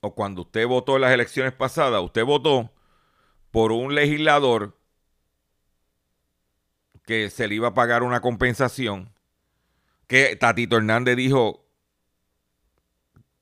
o 0.00 0.14
cuando 0.14 0.42
usted 0.42 0.66
votó 0.66 0.96
en 0.96 1.00
las 1.00 1.12
elecciones 1.12 1.54
pasadas, 1.54 2.02
usted 2.02 2.26
votó 2.26 2.70
por 3.50 3.72
un 3.72 3.94
legislador 3.94 4.78
que 7.04 7.30
se 7.30 7.48
le 7.48 7.54
iba 7.56 7.68
a 7.68 7.74
pagar 7.74 8.02
una 8.02 8.20
compensación, 8.20 9.12
que 10.06 10.36
Tatito 10.36 10.76
Hernández 10.76 11.16
dijo 11.16 11.66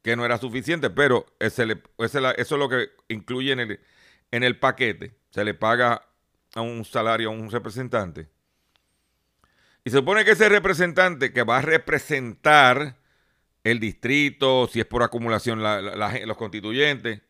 que 0.03 0.17
no 0.17 0.25
era 0.25 0.39
suficiente, 0.39 0.89
pero 0.91 1.27
eso 1.39 1.63
es 1.65 2.51
lo 2.51 2.69
que 2.69 2.89
incluye 3.09 3.53
en 3.53 3.61
el, 3.61 3.81
en 4.31 4.43
el 4.43 4.59
paquete. 4.59 5.15
Se 5.31 5.45
le 5.45 5.55
paga 5.55 6.07
a 6.55 6.61
un 6.63 6.85
salario 6.85 7.29
a 7.29 7.33
un 7.33 7.51
representante. 7.51 8.29
Y 9.85 9.91
se 9.91 9.99
supone 9.99 10.25
que 10.25 10.33
ese 10.33 10.49
representante 10.49 11.33
que 11.33 11.43
va 11.43 11.59
a 11.59 11.63
representar 11.63 12.97
el 13.65 13.81
distrito, 13.81 14.69
si 14.69 14.81
es 14.81 14.87
por 14.87 15.03
acumulación 15.03 15.63
los 15.63 16.37
constituyentes, 16.37 17.21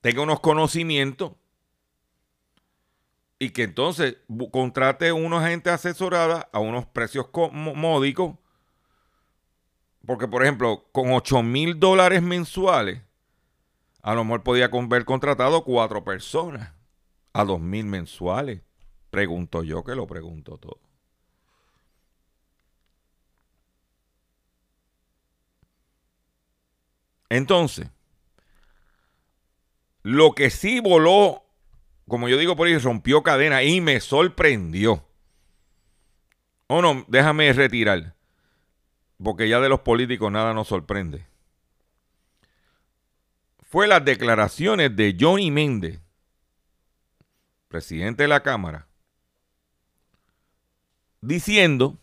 tenga 0.00 0.22
unos 0.22 0.40
conocimientos 0.40 1.32
y 3.42 3.50
que 3.50 3.62
entonces 3.62 4.18
contrate 4.52 5.10
una 5.12 5.48
gente 5.48 5.70
asesorada 5.70 6.50
a 6.52 6.60
unos 6.60 6.86
precios 6.86 7.26
módicos. 7.52 8.36
Porque, 10.06 10.28
por 10.28 10.42
ejemplo, 10.42 10.84
con 10.92 11.10
8 11.10 11.42
mil 11.42 11.80
dólares 11.80 12.22
mensuales, 12.22 13.00
a 14.02 14.14
lo 14.14 14.24
mejor 14.24 14.42
podía 14.42 14.66
haber 14.66 15.06
contratado 15.06 15.64
cuatro 15.64 16.04
personas 16.04 16.74
a 17.32 17.44
dos 17.44 17.60
mil 17.60 17.86
mensuales? 17.86 18.60
Pregunto 19.10 19.62
yo 19.62 19.84
que 19.84 19.94
lo 19.94 20.06
pregunto 20.06 20.58
todo. 20.58 20.78
Entonces, 27.30 27.88
lo 30.02 30.32
que 30.32 30.50
sí 30.50 30.80
voló 30.80 31.49
como 32.10 32.28
yo 32.28 32.36
digo 32.36 32.56
por 32.56 32.66
ahí, 32.66 32.76
rompió 32.76 33.22
cadena 33.22 33.62
y 33.62 33.80
me 33.80 34.00
sorprendió. 34.00 35.06
Oh, 36.66 36.82
no, 36.82 37.04
déjame 37.08 37.52
retirar. 37.52 38.14
Porque 39.22 39.48
ya 39.48 39.60
de 39.60 39.68
los 39.68 39.80
políticos 39.80 40.30
nada 40.30 40.52
nos 40.52 40.68
sorprende. 40.68 41.24
Fue 43.62 43.86
las 43.86 44.04
declaraciones 44.04 44.94
de 44.96 45.16
Johnny 45.18 45.52
Méndez, 45.52 46.00
presidente 47.68 48.24
de 48.24 48.28
la 48.28 48.42
Cámara, 48.42 48.88
diciendo 51.20 51.96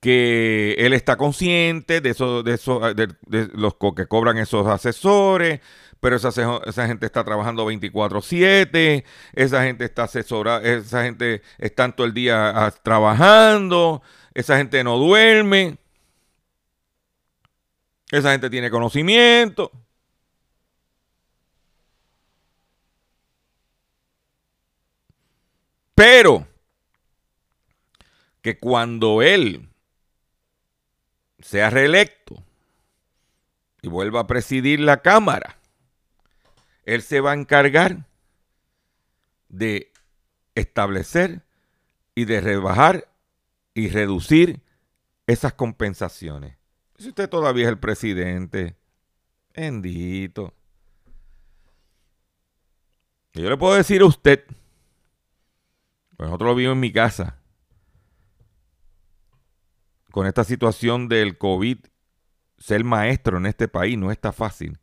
que 0.00 0.74
él 0.78 0.92
está 0.92 1.16
consciente 1.16 2.02
de, 2.02 2.10
eso, 2.10 2.42
de, 2.42 2.52
eso, 2.52 2.80
de, 2.92 3.08
los 3.54 3.76
que 3.96 4.06
cobran 4.06 4.36
esos 4.36 4.66
asesores, 4.66 5.60
pero 6.04 6.16
esa, 6.16 6.86
gente 6.86 7.06
está 7.06 7.24
trabajando 7.24 7.64
24/7, 7.64 9.04
esa 9.32 9.62
gente 9.64 9.86
está 9.86 10.02
asesorada, 10.02 10.60
esa 10.62 11.02
gente 11.02 11.40
está 11.56 11.90
todo 11.92 12.06
el 12.06 12.12
día 12.12 12.66
ah, 12.66 12.70
trabajando, 12.70 14.02
esa 14.34 14.58
gente 14.58 14.84
no 14.84 14.98
duerme, 14.98 15.78
esa 18.10 18.32
gente 18.32 18.50
tiene 18.50 18.68
conocimiento. 18.68 19.72
Pero 25.94 26.46
que 28.42 28.58
cuando 28.58 29.22
él 29.22 29.70
sea 31.40 31.70
reelecto 31.70 32.44
y 33.80 33.88
vuelva 33.88 34.20
a 34.20 34.26
presidir 34.26 34.80
la 34.80 35.00
Cámara, 35.00 35.63
él 36.84 37.02
se 37.02 37.20
va 37.20 37.32
a 37.32 37.34
encargar 37.34 38.06
de 39.48 39.92
establecer 40.54 41.42
y 42.14 42.24
de 42.24 42.40
rebajar 42.40 43.08
y 43.74 43.88
reducir 43.88 44.62
esas 45.26 45.54
compensaciones. 45.54 46.56
Si 46.96 47.08
usted 47.08 47.28
todavía 47.28 47.64
es 47.64 47.70
el 47.70 47.78
presidente, 47.78 48.76
bendito. 49.54 50.54
yo 53.32 53.50
le 53.50 53.56
puedo 53.56 53.74
decir 53.74 54.02
a 54.02 54.06
usted, 54.06 54.44
pues 56.16 56.28
nosotros 56.28 56.50
lo 56.50 56.54
vimos 56.54 56.74
en 56.74 56.80
mi 56.80 56.92
casa, 56.92 57.40
con 60.12 60.28
esta 60.28 60.44
situación 60.44 61.08
del 61.08 61.36
COVID, 61.38 61.78
ser 62.58 62.84
maestro 62.84 63.38
en 63.38 63.46
este 63.46 63.66
país 63.66 63.98
no 63.98 64.12
está 64.12 64.30
fácil. 64.30 64.78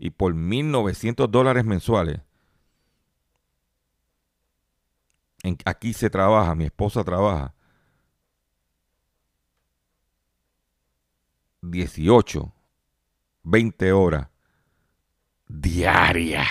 Y 0.00 0.10
por 0.10 0.34
1.900 0.34 1.28
dólares 1.28 1.64
mensuales, 1.64 2.20
aquí 5.64 5.92
se 5.92 6.10
trabaja, 6.10 6.56
mi 6.56 6.64
esposa 6.64 7.04
trabaja 7.04 7.54
18, 11.62 12.52
20 13.42 13.92
horas 13.92 14.28
diarias. 15.48 16.48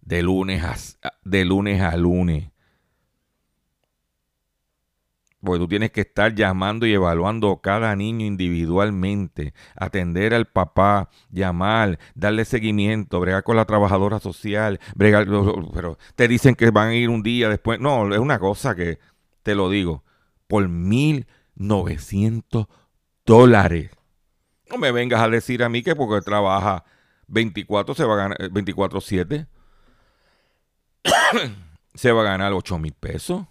De 0.00 0.22
lunes 0.22 0.98
a, 1.02 1.12
de 1.24 1.44
lunes 1.44 1.80
a 1.82 1.96
lunes. 1.96 2.50
Porque 5.42 5.58
tú 5.58 5.68
tienes 5.68 5.90
que 5.90 6.02
estar 6.02 6.34
llamando 6.34 6.86
y 6.86 6.92
evaluando 6.92 7.60
cada 7.62 7.96
niño 7.96 8.26
individualmente, 8.26 9.54
atender 9.74 10.34
al 10.34 10.44
papá, 10.46 11.08
llamar, 11.30 11.98
darle 12.14 12.44
seguimiento, 12.44 13.20
bregar 13.20 13.42
con 13.42 13.56
la 13.56 13.64
trabajadora 13.64 14.20
social, 14.20 14.78
bregar, 14.94 15.26
pero 15.72 15.96
te 16.14 16.28
dicen 16.28 16.54
que 16.54 16.70
van 16.70 16.88
a 16.88 16.94
ir 16.94 17.08
un 17.08 17.22
día 17.22 17.48
después. 17.48 17.80
No, 17.80 18.12
es 18.12 18.20
una 18.20 18.38
cosa 18.38 18.74
que, 18.74 18.98
te 19.42 19.54
lo 19.54 19.70
digo, 19.70 20.04
por 20.46 20.68
1.900 20.68 22.68
dólares. 23.24 23.90
No 24.68 24.76
me 24.76 24.92
vengas 24.92 25.22
a 25.22 25.28
decir 25.28 25.64
a 25.64 25.68
mí 25.68 25.82
que 25.82 25.96
porque 25.96 26.22
trabaja 26.22 26.84
24 27.28 27.94
se 27.94 28.04
va 28.04 28.14
a 28.14 28.16
ganar 28.16 28.38
24-7 28.38 29.46
se 31.94 32.12
va 32.12 32.20
a 32.20 32.24
ganar 32.24 32.52
8 32.52 32.78
mil 32.78 32.92
pesos. 32.92 33.46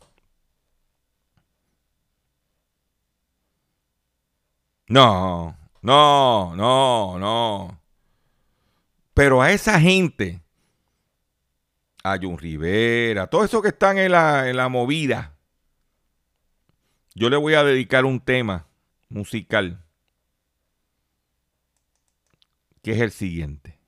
No, 4.89 5.56
no, 5.84 6.56
no, 6.56 7.19
no. 7.19 7.80
Pero 9.13 9.41
a 9.41 9.52
esa 9.52 9.80
gente, 9.80 10.41
a 12.04 12.17
Jun 12.17 12.39
Rivera, 12.39 13.28
todos 13.28 13.45
esos 13.45 13.62
que 13.62 13.67
están 13.69 13.99
en 13.99 14.12
la, 14.12 14.49
en 14.49 14.58
la 14.58 14.67
movida, 14.67 15.36
yo 17.13 17.30
le 17.30 17.38
voy 17.38 17.54
a 17.54 17.63
dedicar 17.63 18.04
un 18.04 18.19
tema 18.19 18.65
musical, 19.10 19.86
que 22.82 22.93
es 22.93 23.02
el 23.02 23.12
siguiente. 23.12 23.78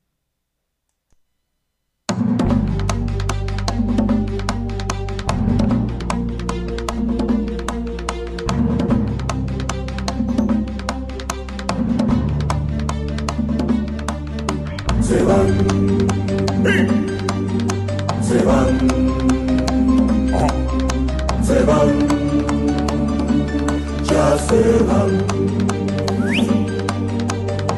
Se 24.51 24.83
van, 24.83 25.11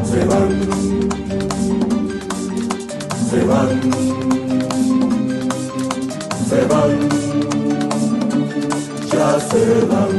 se 0.04 0.26
van, 0.26 0.50
se 3.30 3.46
van, 3.46 3.70
se 6.50 6.62
van, 6.66 6.92
ya 9.12 9.40
se 9.40 9.86
van. 9.86 10.14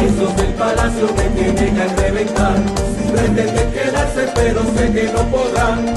Esos 0.00 0.36
del 0.36 0.54
palacio 0.54 1.06
me 1.16 1.24
tienen 1.34 1.74
que 1.74 1.86
reventar 2.02 2.56
pretenden 3.12 3.72
quedarse 3.72 4.28
pero 4.34 4.62
sé 4.74 4.92
que 4.92 5.12
no 5.12 5.22
podrán. 5.30 5.94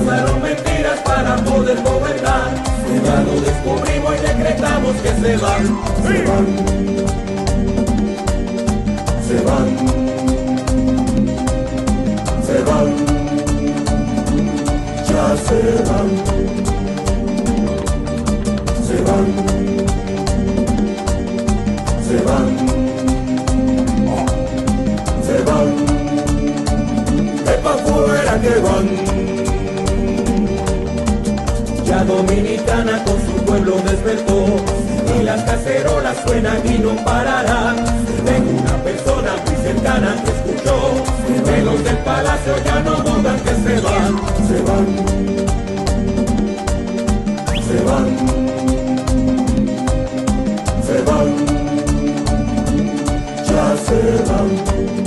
Usaron 0.00 0.42
mentiras 0.42 0.69
para 1.04 1.36
poder 1.36 1.82
gobernar. 1.82 2.62
Ya 3.04 3.20
lo 3.22 3.40
descubrimos 3.40 4.14
y 4.16 4.20
decretamos 4.26 4.96
que 4.96 5.08
se 5.08 5.36
van. 5.36 5.64
Se 6.02 6.22
van. 6.24 6.46
Se 9.26 9.40
van. 9.46 9.68
Se 12.46 12.56
van. 12.68 12.88
Ya 15.08 15.36
se 15.46 15.58
van. 15.88 16.08
Se 18.86 18.96
van. 19.02 19.26
Se 22.06 22.16
van. 22.24 22.46
Se 25.24 25.42
van 25.44 25.90
que 28.42 28.60
van. 28.60 29.19
Ya 31.90 32.04
Dominicana 32.04 33.02
con 33.02 33.16
su 33.26 33.44
pueblo 33.44 33.74
despertó 33.84 34.46
y 35.18 35.24
las 35.24 35.42
cacerolas 35.42 36.18
suenan 36.24 36.60
y 36.64 36.78
no 36.78 36.94
pararán. 37.04 37.84
Tengo 38.24 38.60
una 38.60 38.76
persona 38.84 39.32
muy 39.44 39.56
cercana 39.56 40.14
que 40.24 40.30
escuchó 40.30 40.94
que 41.44 41.62
los 41.62 41.82
del 41.82 41.98
palacio 41.98 42.54
ya 42.64 42.80
no 42.82 42.94
dudan 42.94 43.40
que 43.40 43.50
se 43.50 43.80
van, 43.80 44.20
se 44.46 44.60
van, 44.62 44.86
se 47.66 47.80
van, 47.82 48.06
se 50.86 51.02
van, 51.02 51.28
ya 53.48 53.76
se 53.84 54.32
van. 54.32 54.99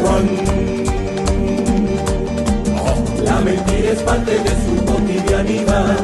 Van. 0.00 0.26
La 3.24 3.40
mentira 3.40 3.90
es 3.92 3.98
parte 4.02 4.32
de 4.32 4.50
su 4.50 4.84
cotidianidad 4.84 5.96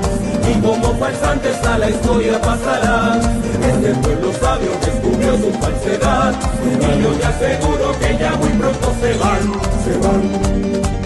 y 0.50 0.54
como 0.60 0.94
falsantes 0.94 1.64
a 1.64 1.78
la 1.78 1.90
historia 1.90 2.40
pasará. 2.40 3.20
Este 3.62 3.94
pueblo 3.94 4.32
sabio 4.40 4.70
descubrió 4.84 5.36
su 5.36 5.50
falsedad 5.58 6.34
y 6.64 7.02
yo 7.02 7.10
te 7.10 7.26
aseguro 7.26 7.98
que 7.98 8.16
ya 8.18 8.36
muy 8.36 8.50
pronto 8.50 8.92
se 9.00 9.14
van, 9.18 9.52
se 9.84 9.96
van. 9.98 10.22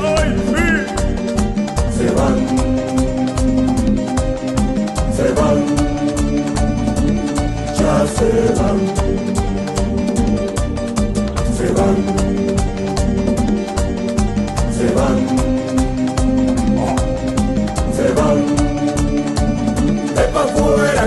¡Ay, 0.02 0.30
sí! 0.50 0.66
Se 1.98 2.06
van, 2.12 2.36
se 5.16 5.28
van, 5.38 5.58
ya 7.78 7.94
se 8.16 8.28
van, 8.32 8.49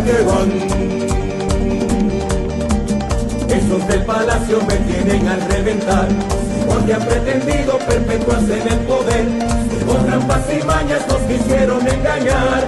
que 0.03 0.21
van. 0.23 0.49
Esos 3.49 3.87
del 3.87 4.03
palacio 4.03 4.59
me 4.67 4.75
tienen 4.91 5.27
al 5.27 5.41
reventar, 5.49 6.07
porque 6.67 6.93
han 6.93 7.01
pretendido 7.01 7.77
perpetuarse 7.79 8.61
en 8.61 8.67
el 8.67 8.79
poder. 8.79 9.25
Con 9.85 10.05
trampas 10.05 10.41
y 10.49 10.65
mañas 10.65 11.01
nos 11.07 11.19
quisieron 11.21 11.87
engañar, 11.87 12.67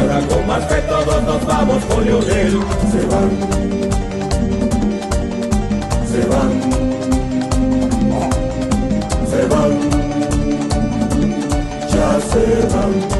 ahora 0.00 0.26
con 0.28 0.46
más 0.46 0.64
que 0.64 0.76
todos 0.82 1.22
nos 1.24 1.46
vamos 1.46 1.84
con 1.84 2.04
Leonel. 2.04 2.60
Se 2.90 3.06
van, 3.06 3.30
se 6.10 6.20
van, 6.32 6.52
se 9.30 9.46
van, 9.46 9.72
ya 11.90 12.20
se 12.30 12.44
van, 12.74 13.13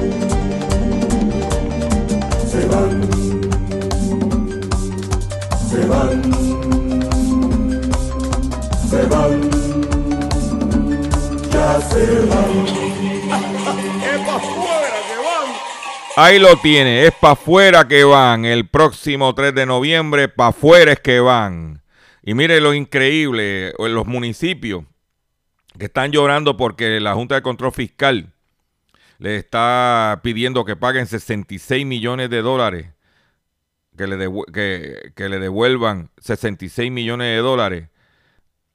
Ahí 16.17 16.39
lo 16.39 16.57
tiene, 16.59 17.07
es 17.07 17.13
para 17.13 17.33
afuera 17.33 17.89
que 17.89 18.05
van. 18.05 18.45
El 18.45 18.69
próximo 18.69 19.35
3 19.35 19.53
de 19.53 19.67
noviembre, 19.67 20.29
para 20.29 20.51
afuera 20.51 20.93
es 20.93 21.01
que 21.01 21.19
van. 21.19 21.83
Y 22.23 22.35
mire 22.35 22.61
lo 22.61 22.73
increíble, 22.73 23.75
en 23.77 23.95
los 23.95 24.07
municipios 24.07 24.85
que 25.77 25.87
están 25.87 26.13
llorando 26.13 26.57
porque 26.57 27.01
la 27.01 27.15
Junta 27.15 27.35
de 27.35 27.43
Control 27.43 27.73
Fiscal 27.73 28.33
le 29.19 29.37
está 29.37 30.21
pidiendo 30.23 30.65
que 30.65 30.77
paguen 30.77 31.07
66 31.09 31.85
millones 31.85 32.31
de 32.31 32.43
dólares, 32.43 32.87
que 33.97 34.07
le, 34.07 34.31
que, 34.53 35.13
que 35.17 35.29
le 35.29 35.41
devuelvan 35.41 36.11
66 36.19 36.93
millones 36.93 37.27
de 37.27 37.39
dólares 37.39 37.89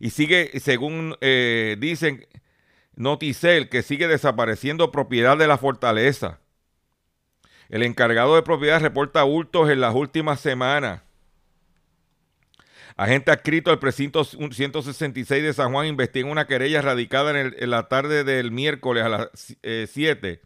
Y 0.01 0.09
sigue, 0.09 0.51
según 0.59 1.15
eh, 1.21 1.77
dicen 1.79 2.27
Noticel, 2.97 3.69
que 3.69 3.83
sigue 3.83 4.09
desapareciendo 4.09 4.91
propiedad 4.91 5.37
de 5.37 5.47
la 5.47 5.57
fortaleza. 5.57 6.41
El 7.69 7.83
encargado 7.83 8.35
de 8.35 8.43
propiedad 8.43 8.81
reporta 8.81 9.23
hurtos 9.23 9.69
en 9.69 9.79
las 9.79 9.95
últimas 9.95 10.41
semanas. 10.41 11.03
Agente 12.97 13.31
adscrito 13.31 13.71
al 13.71 13.79
precinto 13.79 14.23
166 14.23 15.43
de 15.43 15.53
San 15.53 15.71
Juan 15.71 15.87
investiga 15.87 16.29
una 16.29 16.45
querella 16.45 16.81
radicada 16.81 17.39
en, 17.39 17.69
la 17.69 17.87
tarde 17.87 18.23
del 18.23 18.51
miércoles 18.51 19.03
a 19.03 19.09
las 19.09 19.29
7 19.61 20.29
eh, 20.29 20.41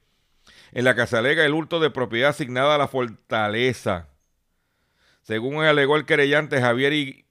en 0.71 0.85
la 0.85 0.95
que 0.95 1.07
se 1.07 1.17
alega 1.17 1.45
el 1.45 1.53
hurto 1.53 1.79
de 1.79 1.89
propiedad 1.89 2.29
asignada 2.29 2.75
a 2.75 2.77
la 2.77 2.87
fortaleza. 2.87 4.09
Según 5.21 5.63
alegó 5.63 5.95
el 5.95 6.05
querellante 6.05 6.61
Javier 6.61 6.93
y, 6.93 7.25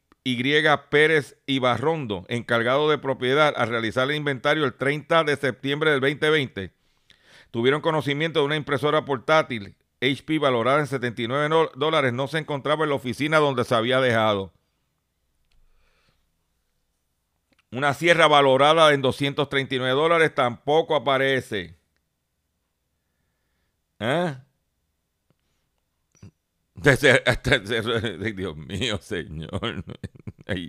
Pérez 0.91 1.37
Ibarrondo, 1.47 2.25
encargado 2.29 2.91
de 2.91 2.99
propiedad, 2.99 3.55
al 3.57 3.69
realizar 3.69 4.11
el 4.11 4.17
inventario 4.17 4.65
el 4.65 4.75
30 4.75 5.25
de 5.25 5.37
septiembre 5.37 5.91
del 5.91 6.01
2020, 6.01 6.73
tuvieron 7.51 7.83
conocimiento 7.83 8.41
de 8.41 8.47
una 8.47 8.57
impresora 8.57 9.05
portátil 9.05 9.77
HP 10.01 10.39
valorada 10.39 10.81
en 10.81 10.87
79 10.87 11.71
dólares 11.77 12.13
no 12.13 12.27
se 12.27 12.39
encontraba 12.39 12.85
en 12.85 12.91
la 12.91 12.97
oficina 12.97 13.39
donde 13.39 13.65
se 13.65 13.75
había 13.75 14.01
dejado. 14.01 14.53
Una 17.75 17.93
sierra 17.93 18.29
valorada 18.29 18.93
en 18.93 19.03
239 19.03 19.95
dólares 19.95 20.33
tampoco 20.33 20.95
aparece. 20.95 21.75
¿Eh? 23.99 24.37
Dios 28.37 28.57
mío, 28.57 28.99
señor. 29.01 29.85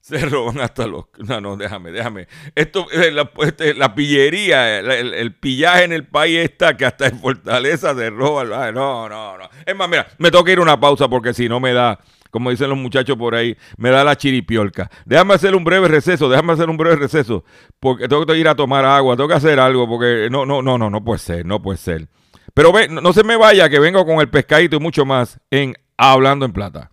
Se 0.00 0.18
roban 0.18 0.60
hasta 0.60 0.86
los... 0.86 1.04
No, 1.18 1.40
no, 1.40 1.56
déjame, 1.56 1.90
déjame. 1.90 2.28
Esto, 2.54 2.86
eh, 2.90 3.10
la, 3.10 3.30
este, 3.40 3.74
la 3.74 3.94
pillería, 3.94 4.78
el, 4.78 5.34
pillaje 5.34 5.84
en 5.84 5.92
el 5.92 6.06
país 6.06 6.40
está 6.40 6.76
que 6.76 6.84
hasta 6.86 7.06
en 7.06 7.18
Fortaleza 7.20 7.94
se 7.94 8.10
roban. 8.10 8.74
No, 8.74 9.08
no, 9.08 9.38
no. 9.38 9.48
Es 9.64 9.76
más, 9.76 9.88
mira, 9.88 10.06
me 10.18 10.30
toca 10.30 10.52
ir 10.52 10.58
a 10.58 10.62
una 10.62 10.80
pausa 10.80 11.08
porque 11.08 11.32
si 11.32 11.48
no 11.48 11.60
me 11.60 11.72
da 11.72 12.00
como 12.34 12.50
dicen 12.50 12.68
los 12.68 12.76
muchachos 12.76 13.16
por 13.16 13.36
ahí, 13.36 13.56
me 13.76 13.90
da 13.90 14.02
la 14.02 14.16
chiripiolca. 14.16 14.90
Déjame 15.04 15.34
hacer 15.34 15.54
un 15.54 15.62
breve 15.62 15.86
receso, 15.86 16.28
déjame 16.28 16.54
hacer 16.54 16.68
un 16.68 16.76
breve 16.76 16.96
receso, 16.96 17.44
porque 17.78 18.08
tengo 18.08 18.26
que 18.26 18.36
ir 18.36 18.48
a 18.48 18.56
tomar 18.56 18.84
agua, 18.84 19.14
tengo 19.14 19.28
que 19.28 19.36
hacer 19.36 19.60
algo, 19.60 19.88
porque 19.88 20.26
no, 20.32 20.44
no, 20.44 20.60
no, 20.60 20.76
no, 20.76 20.90
no 20.90 21.04
puede 21.04 21.20
ser, 21.20 21.46
no 21.46 21.62
puede 21.62 21.78
ser. 21.78 22.08
Pero 22.52 22.72
ve, 22.72 22.88
no, 22.88 23.12
se 23.12 23.22
me 23.22 23.36
vaya, 23.36 23.68
que 23.68 23.78
vengo 23.78 24.04
con 24.04 24.18
el 24.18 24.28
pescadito 24.30 24.74
y 24.74 24.80
mucho 24.80 25.04
más 25.04 25.38
en 25.48 25.76
Hablando 25.96 26.44
en 26.44 26.52
Plata. 26.52 26.90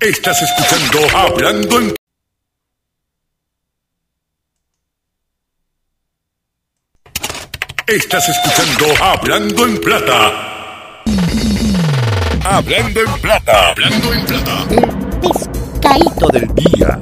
Estás 0.00 0.36
escuchando 0.42 1.16
Hablando 1.16 1.80
en 1.80 1.94
Estás 7.86 8.28
escuchando 8.28 9.02
Hablando 9.02 9.64
en 9.64 9.80
Plata. 9.80 10.55
Hablando 12.48 13.00
en 13.00 13.20
plata. 13.20 13.70
Hablando 13.70 14.14
en 14.14 14.24
plata. 14.24 14.66
El 14.70 15.20
pescadito 15.20 16.28
del 16.28 16.54
día. 16.54 17.00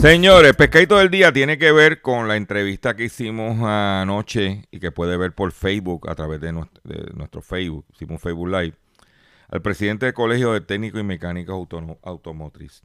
Señores, 0.00 0.54
pescadito 0.54 0.98
del 0.98 1.10
día 1.10 1.32
tiene 1.32 1.56
que 1.56 1.72
ver 1.72 2.02
con 2.02 2.28
la 2.28 2.36
entrevista 2.36 2.94
que 2.94 3.04
hicimos 3.04 3.56
anoche 3.62 4.66
y 4.70 4.78
que 4.78 4.92
puede 4.92 5.16
ver 5.16 5.32
por 5.32 5.52
Facebook 5.52 6.10
a 6.10 6.14
través 6.14 6.40
de 6.42 6.52
nuestro, 6.52 6.82
de 6.84 7.10
nuestro 7.14 7.40
Facebook, 7.40 7.86
hicimos 7.94 8.12
un 8.12 8.18
Facebook 8.18 8.48
Live, 8.48 8.74
al 9.48 9.62
presidente 9.62 10.04
del 10.06 10.14
Colegio 10.14 10.52
de 10.52 10.60
Técnicos 10.60 11.00
y 11.00 11.04
Mecánicos 11.04 11.54
Autono- 11.54 11.98
Automotriz. 12.02 12.82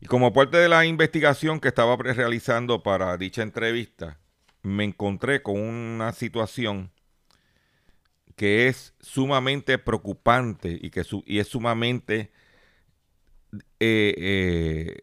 Y 0.00 0.06
como 0.06 0.32
parte 0.32 0.56
de 0.56 0.68
la 0.68 0.86
investigación 0.86 1.60
que 1.60 1.68
estaba 1.68 1.96
realizando 1.96 2.82
para 2.82 3.16
dicha 3.16 3.42
entrevista, 3.42 4.18
me 4.62 4.84
encontré 4.84 5.42
con 5.42 5.60
una 5.60 6.12
situación 6.12 6.90
que 8.36 8.68
es 8.68 8.94
sumamente 9.00 9.76
preocupante 9.78 10.78
y 10.80 10.90
que 10.90 11.04
su- 11.04 11.22
y 11.26 11.38
es 11.38 11.48
sumamente 11.48 12.32
eh, 13.80 14.14
eh, 14.16 15.02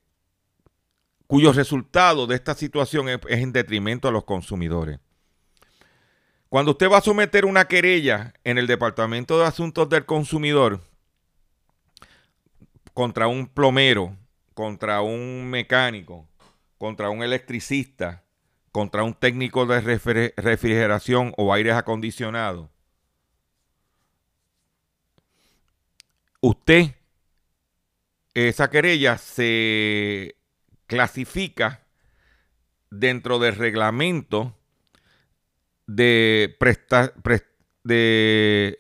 cuyo 1.28 1.52
resultado 1.52 2.26
de 2.26 2.36
esta 2.36 2.56
situación 2.56 3.10
es, 3.10 3.20
es 3.28 3.40
en 3.40 3.52
detrimento 3.52 4.08
a 4.08 4.12
los 4.12 4.24
consumidores. 4.24 5.00
Cuando 6.50 6.72
usted 6.72 6.90
va 6.90 7.00
a 7.00 7.02
someter 7.02 7.46
una 7.46 7.68
querella 7.68 8.34
en 8.46 8.58
el 8.58 8.68
Departamento 8.68 9.38
de 9.38 9.46
Asuntos 9.46 9.90
del 9.90 10.06
Consumidor 10.06 10.82
contra 12.94 13.28
un 13.28 13.48
plomero, 13.48 14.16
contra 14.58 15.02
un 15.02 15.48
mecánico, 15.52 16.28
contra 16.80 17.12
un 17.12 17.22
electricista, 17.22 18.24
contra 18.72 19.04
un 19.04 19.14
técnico 19.14 19.68
de 19.68 19.84
refri- 19.84 20.34
refrigeración 20.36 21.32
o 21.38 21.54
aires 21.54 21.76
acondicionados, 21.76 22.68
usted, 26.42 26.96
esa 28.34 28.72
querella 28.72 29.20
se 29.20 30.36
clasifica 30.88 31.86
dentro 32.90 33.38
del 33.38 33.56
reglamento 33.56 34.58
de, 35.86 36.58
de 37.84 38.80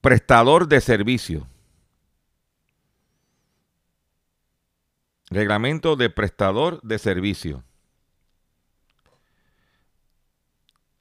prestador 0.00 0.66
de 0.66 0.80
servicio. 0.80 1.46
Reglamento 5.30 5.94
de 5.94 6.10
prestador 6.10 6.80
de 6.82 6.98
servicio. 6.98 7.62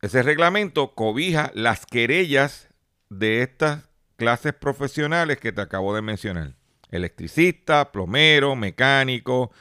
Ese 0.02 0.22
reglamento 0.22 0.94
cobija 0.94 1.52
las 1.56 1.86
querellas 1.86 2.70
de 3.10 3.42
estas 3.42 3.90
clases 4.18 4.54
profesionales 4.54 5.40
que 5.40 5.52
te 5.52 5.62
acabo 5.62 5.96
de 5.96 6.04
mencionar. 6.04 6.54
Electricista, 6.92 7.92
plomero, 7.92 8.56
mecánico, 8.56 9.52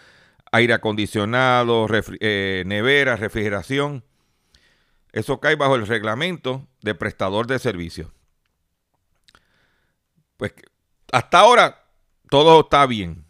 aire 0.53 0.75
acondicionado, 0.75 1.87
eh, 2.21 2.63
nevera, 2.67 3.17
refrigeración. 3.17 4.05
Eso 5.13 5.41
cae 5.41 5.57
bajo 5.57 5.77
el 5.77 5.87
reglamento 5.87 6.69
de 6.83 6.95
prestador 6.95 7.47
de 7.47 7.59
servicio. 7.59 8.13
Pues 10.37 10.53
hasta 11.11 11.41
ahora 11.41 11.85
todo 12.29 12.61
está 12.61 12.87
bien. 12.87 13.28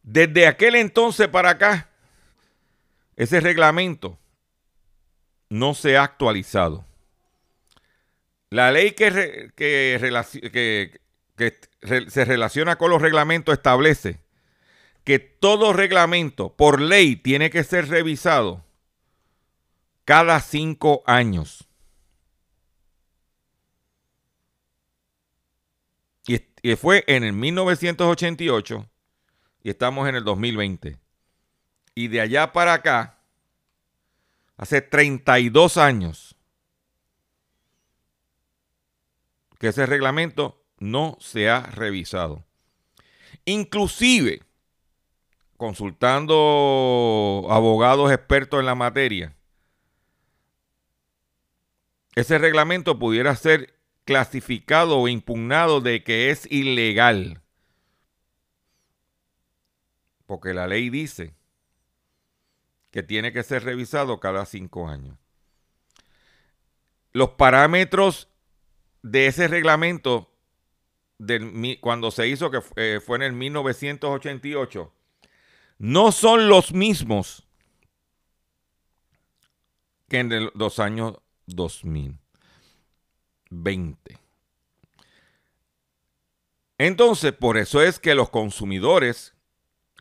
Desde 0.03 0.47
aquel 0.47 0.75
entonces 0.75 1.27
para 1.27 1.51
acá, 1.51 1.89
ese 3.17 3.39
reglamento 3.41 4.17
no 5.49 5.73
se 5.73 5.97
ha 5.97 6.03
actualizado. 6.03 6.85
La 8.49 8.71
ley 8.71 8.91
que, 8.91 9.51
que 9.55 9.99
se 12.07 12.25
relaciona 12.25 12.77
con 12.77 12.89
los 12.89 13.01
reglamentos 13.01 13.53
establece 13.53 14.19
que 15.07 15.19
todo 15.19 15.71
reglamento 15.71 16.53
por 16.57 16.81
ley 16.81 17.15
tiene 17.15 17.49
que 17.49 17.63
ser 17.63 17.87
revisado 17.87 18.65
cada 20.03 20.41
cinco 20.41 21.01
años. 21.05 21.65
Y, 26.27 26.75
fue 26.75 27.05
en 27.07 27.23
el 27.23 27.31
1988 27.31 28.89
y 29.63 29.69
estamos 29.69 30.09
en 30.09 30.15
el 30.15 30.25
2020. 30.25 30.99
Y 31.95 32.09
de 32.09 32.19
allá 32.19 32.51
para 32.51 32.73
acá, 32.73 33.21
hace 34.57 34.81
32 34.81 35.77
años, 35.77 36.35
que 39.57 39.69
ese 39.69 39.85
reglamento 39.85 40.61
no 40.79 41.17
se 41.21 41.49
ha 41.49 41.61
revisado. 41.61 42.43
Inclusive, 43.45 44.41
consultando 45.57 47.47
abogados 47.49 48.11
expertos 48.11 48.59
en 48.59 48.65
la 48.67 48.75
materia, 48.75 49.35
ese 52.15 52.37
reglamento 52.37 52.97
pudiera 52.97 53.35
ser 53.35 53.75
clasificado 54.05 54.99
o 54.99 55.07
impugnado 55.07 55.81
de 55.81 56.03
que 56.03 56.31
es 56.31 56.49
ilegal. 56.51 57.41
Porque 60.25 60.53
la 60.53 60.65
ley 60.67 60.89
dice 60.89 61.35
que 62.91 63.03
tiene 63.03 63.33
que 63.33 63.43
ser 63.43 63.63
revisado 63.63 64.19
cada 64.19 64.45
cinco 64.45 64.87
años. 64.87 65.17
Los 67.13 67.31
parámetros 67.31 68.29
de 69.03 69.27
ese 69.27 69.47
reglamento, 69.47 70.33
cuando 71.81 72.11
se 72.11 72.27
hizo, 72.27 72.49
que 72.49 72.61
eh, 72.75 72.99
fue 72.99 73.17
en 73.17 73.23
el 73.23 73.33
1988, 73.33 74.93
no 75.77 76.11
son 76.11 76.47
los 76.47 76.73
mismos 76.73 77.47
que 80.09 80.19
en 80.19 80.49
los 80.53 80.79
años 80.79 81.15
2020. 81.47 84.17
Entonces, 86.77 87.33
por 87.33 87.57
eso 87.57 87.81
es 87.81 87.99
que 87.99 88.15
los 88.15 88.29
consumidores, 88.29 89.33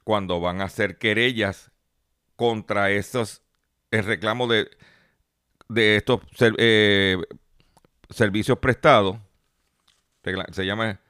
cuando 0.05 0.41
van 0.41 0.61
a 0.61 0.65
hacer 0.65 0.99
querellas 0.99 1.73
contra 2.37 2.91
esos, 2.91 3.43
el 3.91 4.05
reclamo 4.05 4.47
de, 4.47 4.69
de 5.69 5.97
estos 5.97 6.21
eh, 6.59 7.17
servicios 8.11 8.59
prestados, 8.59 9.17
se 10.53 10.67
llama 10.67 11.01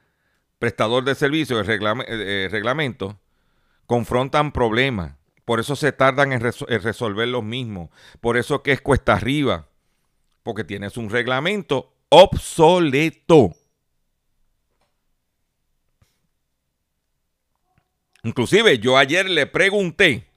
prestador 0.59 1.03
de 1.03 1.15
servicios, 1.15 1.67
el 1.67 1.83
eh, 1.83 2.05
eh, 2.07 2.47
reglamento, 2.49 3.19
confrontan 3.87 4.51
problemas. 4.51 5.15
Por 5.45 5.59
eso 5.59 5.75
se 5.75 5.91
tardan 5.91 6.33
en, 6.33 6.41
reso- 6.41 6.65
en 6.69 6.81
resolver 6.83 7.27
los 7.27 7.43
mismos. 7.43 7.89
Por 8.21 8.37
eso 8.37 8.61
que 8.61 8.73
es 8.73 8.81
cuesta 8.81 9.13
arriba. 9.13 9.69
Porque 10.43 10.63
tienes 10.63 10.97
un 10.97 11.09
reglamento 11.09 11.93
obsoleto. 12.09 13.55
Inclusive 18.23 18.79
yo 18.79 18.97
ayer 18.97 19.29
le 19.29 19.45
pregunté 19.47 20.27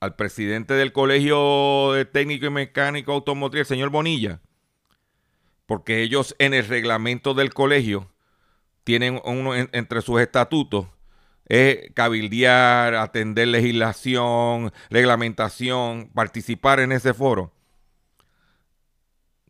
al 0.00 0.16
presidente 0.16 0.74
del 0.74 0.92
Colegio 0.92 1.92
de 1.92 2.04
Técnico 2.04 2.46
y 2.46 2.50
Mecánico 2.50 3.12
Automotriz, 3.12 3.60
el 3.60 3.66
señor 3.66 3.90
Bonilla, 3.90 4.40
porque 5.66 6.02
ellos 6.02 6.34
en 6.38 6.54
el 6.54 6.66
reglamento 6.66 7.34
del 7.34 7.52
colegio 7.52 8.10
tienen 8.84 9.20
uno 9.24 9.54
en- 9.56 9.68
entre 9.72 10.00
sus 10.00 10.20
estatutos 10.20 10.86
es 11.48 11.92
cabildear, 11.94 12.94
atender 12.94 13.48
legislación, 13.48 14.72
reglamentación, 14.90 16.10
participar 16.14 16.80
en 16.80 16.92
ese 16.92 17.14
foro. 17.14 17.52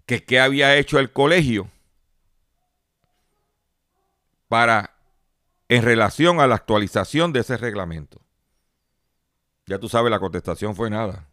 Que 0.06 0.24
qué 0.24 0.40
había 0.40 0.76
hecho 0.76 0.98
el 0.98 1.12
colegio 1.12 1.70
para 4.48 4.94
en 5.68 5.82
relación 5.82 6.40
a 6.40 6.46
la 6.46 6.54
actualización 6.54 7.32
de 7.32 7.40
ese 7.40 7.56
reglamento. 7.56 8.22
Ya 9.66 9.78
tú 9.78 9.88
sabes, 9.88 10.10
la 10.10 10.18
contestación 10.18 10.74
fue 10.74 10.88
nada. 10.88 11.28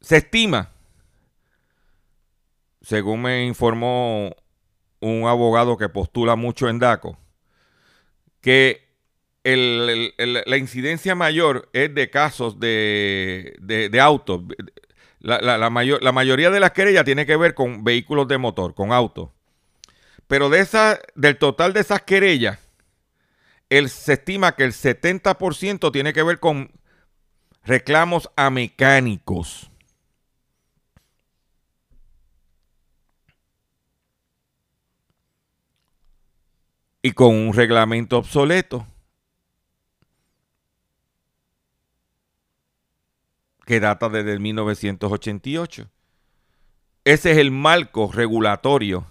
Se 0.00 0.16
estima, 0.16 0.70
según 2.82 3.22
me 3.22 3.46
informó 3.46 4.34
un 5.04 5.28
abogado 5.28 5.76
que 5.76 5.88
postula 5.88 6.36
mucho 6.36 6.68
en 6.68 6.78
DACO, 6.78 7.18
que 8.40 8.84
la 9.44 10.56
incidencia 10.56 11.14
mayor 11.14 11.68
es 11.72 11.94
de 11.94 12.08
casos 12.08 12.58
de, 12.58 13.56
de, 13.60 14.00
autos. 14.00 14.42
La, 15.20 15.70
mayor, 15.70 16.02
la 16.02 16.12
mayoría 16.12 16.50
de 16.50 16.60
las 16.60 16.72
querellas 16.72 17.04
tiene 17.04 17.26
que 17.26 17.36
ver 17.36 17.54
con 17.54 17.84
vehículos 17.84 18.26
de 18.28 18.38
motor, 18.38 18.74
con 18.74 18.92
autos. 18.92 19.30
Pero 20.26 20.48
de 20.48 20.60
esa, 20.60 20.98
del 21.14 21.36
total 21.36 21.74
de 21.74 21.80
esas 21.80 22.02
querellas, 22.02 22.58
el, 23.68 23.90
se 23.90 24.14
estima 24.14 24.56
que 24.56 24.64
el 24.64 24.72
70% 24.72 25.92
tiene 25.92 26.12
que 26.14 26.22
ver 26.22 26.40
con 26.40 26.70
reclamos 27.64 28.30
a 28.36 28.48
mecánicos. 28.50 29.70
Y 37.06 37.12
con 37.12 37.34
un 37.34 37.52
reglamento 37.52 38.16
obsoleto 38.16 38.86
que 43.66 43.78
data 43.78 44.08
desde 44.08 44.32
el 44.32 44.40
1988. 44.40 45.90
Ese 47.04 47.32
es 47.32 47.36
el 47.36 47.50
marco 47.50 48.10
regulatorio, 48.10 49.06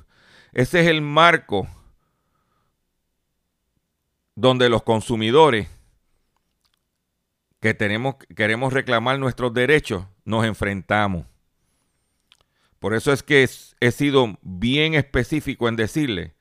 ese 0.53 0.81
es 0.81 0.87
el 0.87 1.03
marco 1.03 1.67
donde 4.33 4.69
los 4.69 4.81
consumidores 4.81 5.69
que 7.59 7.75
tenemos, 7.75 8.15
queremos 8.35 8.73
reclamar 8.73 9.19
nuestros 9.19 9.53
derechos 9.53 10.07
nos 10.25 10.45
enfrentamos. 10.45 11.27
Por 12.79 12.95
eso 12.95 13.13
es 13.13 13.21
que 13.21 13.47
he 13.79 13.91
sido 13.91 14.39
bien 14.41 14.95
específico 14.95 15.69
en 15.69 15.75
decirle 15.75 16.33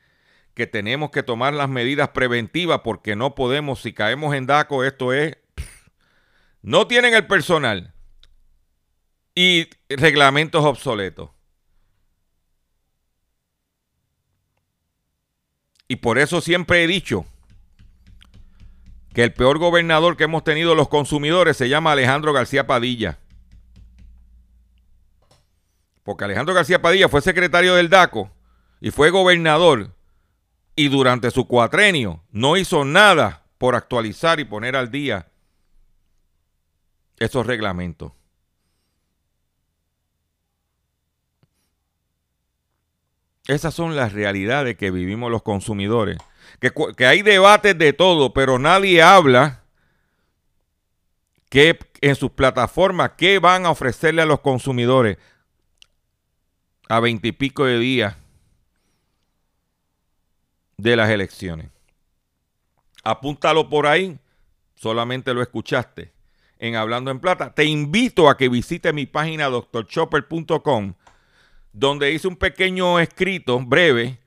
que 0.55 0.67
tenemos 0.67 1.11
que 1.11 1.23
tomar 1.23 1.55
las 1.55 1.69
medidas 1.69 2.11
preventivas 2.11 2.81
porque 2.85 3.17
no 3.17 3.35
podemos, 3.35 3.81
si 3.81 3.93
caemos 3.93 4.35
en 4.35 4.47
DACO, 4.47 4.85
esto 4.85 5.13
es, 5.13 5.37
no 6.63 6.87
tienen 6.87 7.15
el 7.15 7.27
personal 7.27 7.95
y 9.35 9.69
reglamentos 9.89 10.65
obsoletos. 10.65 11.31
Y 15.89 15.97
por 15.97 16.19
eso 16.19 16.41
siempre 16.41 16.85
he 16.85 16.87
dicho 16.87 17.27
que 19.13 19.25
el 19.25 19.33
peor 19.33 19.59
gobernador 19.59 20.17
que 20.17 20.25
hemos 20.25 20.45
tenido 20.45 20.75
los 20.75 20.89
consumidores 20.89 21.57
se 21.57 21.69
llama 21.69 21.93
Alejandro 21.93 22.33
García 22.33 22.67
Padilla. 22.67 23.19
Porque 26.03 26.25
Alejandro 26.25 26.55
García 26.55 26.81
Padilla 26.81 27.09
fue 27.09 27.21
secretario 27.21 27.75
del 27.75 27.91
DACO 27.91 28.31
y 28.81 28.91
fue 28.91 29.11
gobernador 29.11 29.95
y 30.75 30.89
durante 30.89 31.31
su 31.31 31.47
cuatrenio 31.47 32.23
no 32.31 32.57
hizo 32.57 32.85
nada 32.85 33.45
por 33.59 33.75
actualizar 33.75 34.41
y 34.41 34.45
poner 34.45 34.77
al 34.77 34.91
día 34.91 35.29
esos 37.19 37.47
reglamentos. 37.47 38.13
Esas 43.47 43.75
son 43.75 43.97
las 43.97 44.13
realidades 44.13 44.77
que 44.77 44.91
vivimos 44.91 45.31
los 45.31 45.43
consumidores. 45.43 46.19
Que, 46.61 47.07
hay 47.07 47.23
debates 47.23 47.77
de 47.77 47.93
todo, 47.93 48.33
pero 48.33 48.59
nadie 48.59 49.03
habla 49.03 49.63
que 51.49 51.79
en 52.01 52.15
sus 52.15 52.31
plataformas 52.31 53.13
qué 53.17 53.39
van 53.39 53.67
a 53.67 53.71
ofrecerle 53.71 54.23
a 54.23 54.27
los 54.27 54.41
consumidores 54.41 55.19
a 56.89 57.01
veintipico 57.01 57.65
de 57.65 57.79
días 57.79 58.17
de 60.83 60.97
las 60.97 61.11
elecciones. 61.11 61.71
Apúntalo 63.05 63.69
por 63.69 63.87
ahí, 63.87 64.19
solamente 64.75 65.33
lo 65.33 65.43
escuchaste 65.43 66.13
en 66.59 66.77
Hablando 66.77 67.11
en 67.11 67.21
Plata. 67.21 67.55
Te 67.55 67.65
invito 67.65 68.29
a 68.29 68.37
que 68.37 68.49
visite 68.49 68.93
mi 68.93 69.07
página 69.07 69.49
doctorchopper.com, 69.49 70.95
donde 71.73 72.13
hice 72.13 72.29
un 72.29 72.37
pequeño 72.37 72.99
escrito 72.99 73.61
breve 73.61 74.19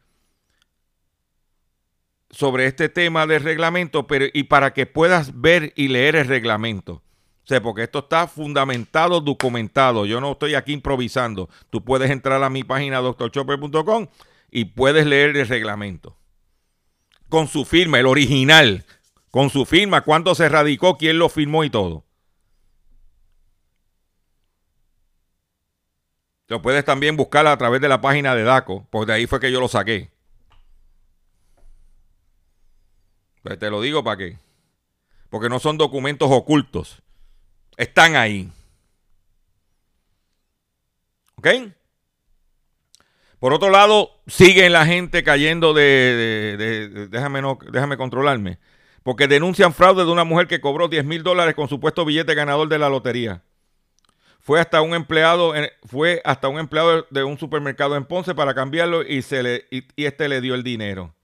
sobre 2.29 2.67
este 2.67 2.89
tema 2.89 3.27
del 3.27 3.43
reglamento, 3.43 4.07
pero 4.07 4.25
y 4.33 4.43
para 4.43 4.73
que 4.73 4.85
puedas 4.85 5.39
ver 5.39 5.73
y 5.75 5.89
leer 5.89 6.15
el 6.15 6.27
reglamento. 6.27 7.01
O 7.49 7.61
porque 7.61 7.83
esto 7.83 7.99
está 7.99 8.27
fundamentado, 8.27 9.21
documentado. 9.21 10.05
Yo 10.05 10.19
no 10.19 10.31
estoy 10.31 10.55
aquí 10.55 10.73
improvisando. 10.73 11.47
Tú 11.69 11.83
puedes 11.83 12.09
entrar 12.09 12.41
a 12.41 12.49
mi 12.49 12.63
página 12.63 12.99
doctorchopper.com 12.99 14.07
y 14.49 14.65
puedes 14.65 15.05
leer 15.05 15.37
el 15.37 15.47
reglamento 15.47 16.17
con 17.29 17.47
su 17.47 17.65
firma, 17.65 17.99
el 17.99 18.05
original, 18.05 18.85
con 19.31 19.49
su 19.49 19.65
firma, 19.65 20.01
cuándo 20.01 20.35
se 20.35 20.47
radicó, 20.49 20.97
quién 20.97 21.19
lo 21.19 21.29
firmó 21.29 21.63
y 21.63 21.69
todo. 21.69 22.05
Lo 26.47 26.61
puedes 26.61 26.85
también 26.85 27.17
buscar 27.17 27.47
a 27.47 27.57
través 27.57 27.81
de 27.81 27.89
la 27.89 28.01
página 28.01 28.35
de 28.35 28.43
DACO, 28.43 28.87
porque 28.91 29.11
de 29.11 29.17
ahí 29.17 29.27
fue 29.27 29.39
que 29.39 29.51
yo 29.51 29.59
lo 29.59 29.67
saqué. 29.67 30.11
Pues 33.41 33.57
te 33.59 33.69
lo 33.69 33.81
digo 33.81 34.03
para 34.03 34.17
qué. 34.17 34.39
Porque 35.29 35.49
no 35.49 35.59
son 35.59 35.77
documentos 35.77 36.29
ocultos. 36.31 37.01
Están 37.77 38.15
ahí. 38.15 38.51
¿Ok? 41.35 41.47
Por 43.39 43.53
otro 43.53 43.69
lado, 43.69 44.11
siguen 44.27 44.71
la 44.71 44.85
gente 44.85 45.23
cayendo 45.23 45.73
de, 45.73 47.07
déjame, 47.11 47.41
no, 47.41 47.57
déjame 47.71 47.97
controlarme, 47.97 48.59
porque 49.03 49.27
denuncian 49.27 49.73
fraude 49.73 50.05
de 50.05 50.11
una 50.11 50.23
mujer 50.23 50.47
que 50.47 50.61
cobró 50.61 50.87
10 50.87 51.05
mil 51.05 51.23
dólares 51.23 51.55
con 51.55 51.67
supuesto 51.67 52.05
billete 52.05 52.33
ganador 52.33 52.69
de 52.69 52.79
la 52.79 52.89
lotería. 52.89 53.43
Fue 54.39 54.59
hasta 54.59 54.81
un 54.81 54.93
empleado, 54.93 55.53
fue 55.85 56.21
hasta 56.23 56.47
un 56.47 56.59
empleado 56.59 57.07
de 57.09 57.23
un 57.23 57.37
supermercado 57.37 57.95
en 57.95 58.05
Ponce 58.05 58.35
para 58.35 58.53
cambiarlo 58.53 59.01
y, 59.01 59.23
se 59.23 59.41
le, 59.41 59.65
y, 59.71 59.83
este 59.97 60.29
le 60.29 60.39
dio 60.39 60.53
el 60.53 60.63
dinero. 60.63 61.15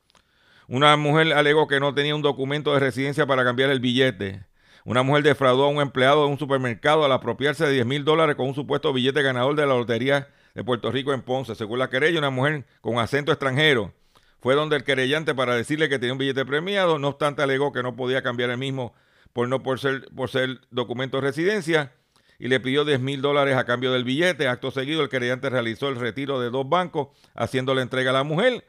Una 0.68 0.98
mujer 0.98 1.34
alegó 1.34 1.68
que 1.68 1.80
no 1.80 1.94
tenía 1.94 2.16
un 2.16 2.24
documento 2.24 2.74
de 2.74 2.80
residencia 2.80 3.28
para 3.28 3.44
cambiar 3.44 3.70
el 3.70 3.80
billete. 3.80 4.44
Una 4.86 5.04
mujer 5.04 5.24
defraudó 5.24 5.66
a 5.66 5.68
un 5.68 5.82
empleado 5.82 6.26
de 6.26 6.32
un 6.32 6.40
supermercado 6.40 7.06
al 7.06 7.12
apropiarse 7.12 7.66
de 7.66 7.74
10 7.74 7.86
mil 7.86 8.04
dólares 8.04 8.36
con 8.36 8.48
un 8.48 8.56
supuesto 8.56 8.92
billete 8.92 9.22
ganador 9.22 9.56
de 9.56 9.68
la 9.68 9.76
lotería 9.76 10.28
de 10.54 10.64
Puerto 10.64 10.92
Rico 10.92 11.14
en 11.14 11.22
Ponce. 11.22 11.56
Según 11.56 11.80
la 11.80 11.90
querella, 11.90 12.20
una 12.20 12.30
mujer 12.30 12.66
con 12.82 13.00
acento 13.00 13.32
extranjero 13.32 13.94
fue 14.40 14.56
donde 14.56 14.76
el 14.76 14.84
querellante 14.84 15.36
para 15.36 15.56
decirle 15.56 15.88
que 15.88 16.00
tenía 16.00 16.14
un 16.14 16.20
billete 16.20 16.46
premiado, 16.46 16.98
no 16.98 17.10
obstante 17.10 17.42
alegó 17.42 17.72
que 17.72 17.84
no 17.84 17.96
podía 17.96 18.24
cambiar 18.24 18.50
el 18.50 18.58
mismo 18.58 18.94
por 19.34 19.48
no 19.48 19.64
por 19.64 19.80
ser, 19.80 20.10
por 20.16 20.30
ser 20.30 20.62
documento 20.72 21.18
de 21.18 21.22
residencia 21.22 21.94
y 22.40 22.48
le 22.48 22.60
pidió 22.60 22.84
10 22.84 23.00
mil 23.00 23.22
dólares 23.22 23.56
a 23.56 23.66
cambio 23.66 23.92
del 23.92 24.04
billete. 24.04 24.48
Acto 24.48 24.72
seguido, 24.72 25.04
el 25.04 25.10
querellante 25.10 25.50
realizó 25.50 25.90
el 25.90 25.96
retiro 25.96 26.42
de 26.42 26.50
dos 26.50 26.68
bancos, 26.68 27.10
haciéndole 27.36 27.84
entrega 27.84 28.10
a 28.10 28.14
la 28.14 28.24
mujer 28.24 28.66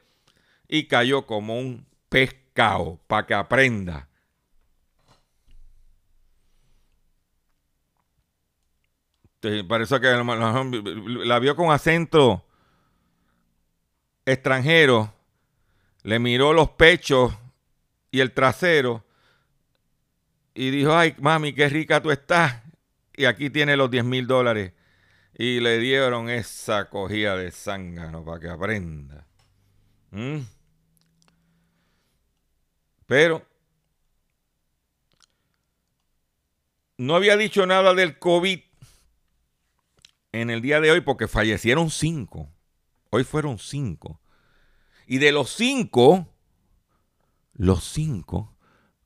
y 0.67 0.87
cayó 0.87 1.25
como 1.25 1.57
un 1.57 1.87
pescado 2.07 2.99
para 3.07 3.25
que 3.25 3.33
aprenda. 3.33 4.09
Parece 9.67 9.99
que 9.99 10.07
la, 10.07 11.39
vio 11.39 11.55
con 11.55 11.71
acento 11.71 12.45
extranjero, 14.25 15.13
le 16.03 16.19
miró 16.19 16.53
los 16.53 16.69
pechos 16.71 17.33
y 18.11 18.21
el 18.21 18.31
trasero 18.31 19.03
y 20.53 20.69
dijo, 20.69 20.95
ay, 20.95 21.15
mami, 21.19 21.53
qué 21.53 21.67
rica 21.67 22.01
tú 22.01 22.11
estás. 22.11 22.61
Y 23.15 23.25
aquí 23.25 23.49
tiene 23.49 23.75
los 23.75 23.89
10 23.91 24.05
mil 24.05 24.27
dólares. 24.27 24.73
Y 25.35 25.59
le 25.59 25.79
dieron 25.79 26.29
esa 26.29 26.89
cogida 26.89 27.35
de 27.35 27.51
zángano 27.51 28.23
para 28.23 28.39
que 28.39 28.49
aprenda. 28.49 29.25
¿Mm? 30.11 30.39
Pero 33.07 33.45
no 36.97 37.15
había 37.15 37.35
dicho 37.35 37.65
nada 37.65 37.93
del 37.93 38.19
COVID 38.19 38.59
en 40.33 40.49
el 40.49 40.61
día 40.61 40.81
de 40.81 40.91
hoy 40.91 41.01
porque 41.01 41.29
fallecieron 41.29 41.89
cinco. 41.89 42.49
Hoy 43.11 43.23
fueron 43.23 43.59
cinco. 43.59 44.19
Y 45.07 45.19
de 45.19 45.31
los 45.31 45.51
cinco, 45.51 46.27
los 47.53 47.83
cinco 47.83 48.57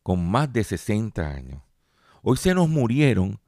con 0.01 0.27
más 0.29 0.51
de 0.51 0.63
60 0.63 1.29
años. 1.29 1.61
Hoy 2.23 2.37
se 2.37 2.55
nos 2.55 2.69
murieron 2.69 3.39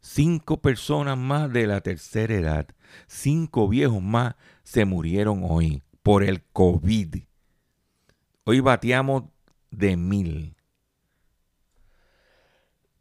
cinco 0.00 0.60
personas 0.60 1.16
más 1.16 1.52
de 1.52 1.66
la 1.66 1.80
tercera 1.80 2.34
edad. 2.34 2.68
Cinco 3.06 3.68
viejos 3.68 4.02
más 4.02 4.34
se 4.64 4.84
murieron 4.84 5.42
hoy 5.48 5.82
por 6.02 6.24
el 6.24 6.42
COVID. 6.52 7.16
Hoy 8.44 8.60
bateamos 8.60 9.24
de 9.70 9.96
mil. 9.96 10.56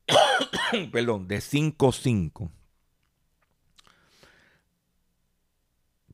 Perdón, 0.91 1.27
de 1.27 1.37
5-5. 1.37 2.51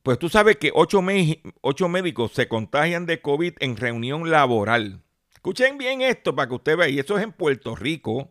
Pues 0.04 0.18
tú 0.18 0.30
sabes 0.30 0.58
que 0.58 0.72
ocho, 0.74 1.02
médicos 1.02 2.32
se 2.32 2.48
contagian 2.48 3.06
de 3.06 3.22
COVID 3.22 3.54
en 3.60 3.78
reunión 3.78 4.32
laboral. 4.32 5.04
Escuchen 5.32 5.78
bien 5.78 6.02
esto 6.02 6.36
para 6.36 6.48
que 6.48 6.56
usted 6.56 6.78
vea, 6.78 6.90
y 6.90 6.98
eso 6.98 7.18
es 7.18 7.24
en 7.24 7.32
Puerto 7.32 7.76
Rico. 7.76 8.30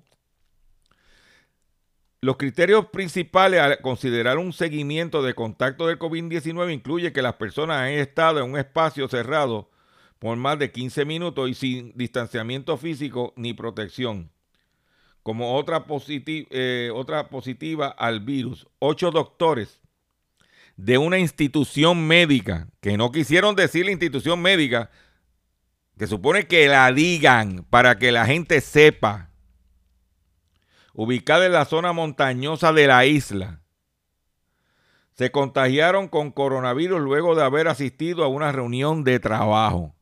Los 2.21 2.37
criterios 2.37 2.87
principales 2.87 3.61
al 3.61 3.81
considerar 3.81 4.39
un 4.39 4.53
seguimiento 4.53 5.23
de 5.23 5.35
contacto 5.35 5.87
del 5.87 5.99
COVID-19 5.99 6.75
incluye 6.75 7.13
que 7.13 7.23
las 7.23 7.35
personas 7.35 7.83
han 7.83 7.91
estado 7.91 8.41
en 8.41 8.51
un 8.51 8.59
espacio 8.59 9.07
cerrado 9.09 9.71
por 10.19 10.37
más 10.37 10.59
de 10.59 10.73
15 10.73 11.05
minutos 11.05 11.49
y 11.49 11.55
sin 11.55 11.93
distanciamiento 11.97 12.77
físico 12.77 13.33
ni 13.37 13.55
protección. 13.55 14.31
Como 15.23 15.55
otra, 15.55 15.87
eh, 16.09 16.91
otra 16.93 17.29
positiva 17.29 17.89
al 17.89 18.21
virus, 18.21 18.67
ocho 18.81 19.13
doctores 19.13 19.80
de 20.85 20.97
una 20.97 21.19
institución 21.19 22.07
médica, 22.07 22.69
que 22.81 22.97
no 22.97 23.13
quisieron 23.13 23.55
decir 23.55 23.85
la 23.85 23.91
institución 23.91 24.41
médica, 24.41 24.91
que 25.99 26.07
supone 26.07 26.47
que 26.47 26.69
la 26.69 26.91
digan 26.91 27.67
para 27.69 27.99
que 27.99 28.11
la 28.13 28.25
gente 28.25 28.63
sepa, 28.63 29.31
ubicada 30.95 31.45
en 31.45 31.53
la 31.53 31.67
zona 31.67 31.93
montañosa 31.93 32.73
de 32.73 32.87
la 32.87 33.05
isla, 33.05 33.61
se 35.13 35.31
contagiaron 35.31 36.09
con 36.09 36.31
coronavirus 36.31 37.01
luego 37.01 37.35
de 37.35 37.45
haber 37.45 37.69
asistido 37.69 38.25
a 38.25 38.29
una 38.29 38.51
reunión 38.51 39.05
de 39.05 39.21
trabajo. 39.21 39.95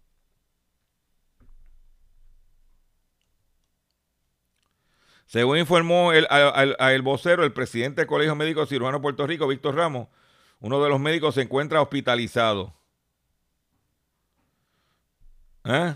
Según 5.26 5.58
informó 5.58 6.12
el, 6.12 6.26
el 6.30 7.02
vocero, 7.02 7.42
el 7.42 7.52
presidente 7.52 8.02
del 8.02 8.08
Colegio 8.08 8.36
Médico 8.36 8.64
Cirujano 8.64 8.98
de 8.98 9.02
Puerto 9.02 9.26
Rico, 9.26 9.48
Víctor 9.48 9.74
Ramos, 9.74 10.06
uno 10.60 10.82
de 10.82 10.88
los 10.88 11.00
médicos 11.00 11.34
se 11.34 11.42
encuentra 11.42 11.80
hospitalizado. 11.80 12.74
¿Eh? 15.64 15.94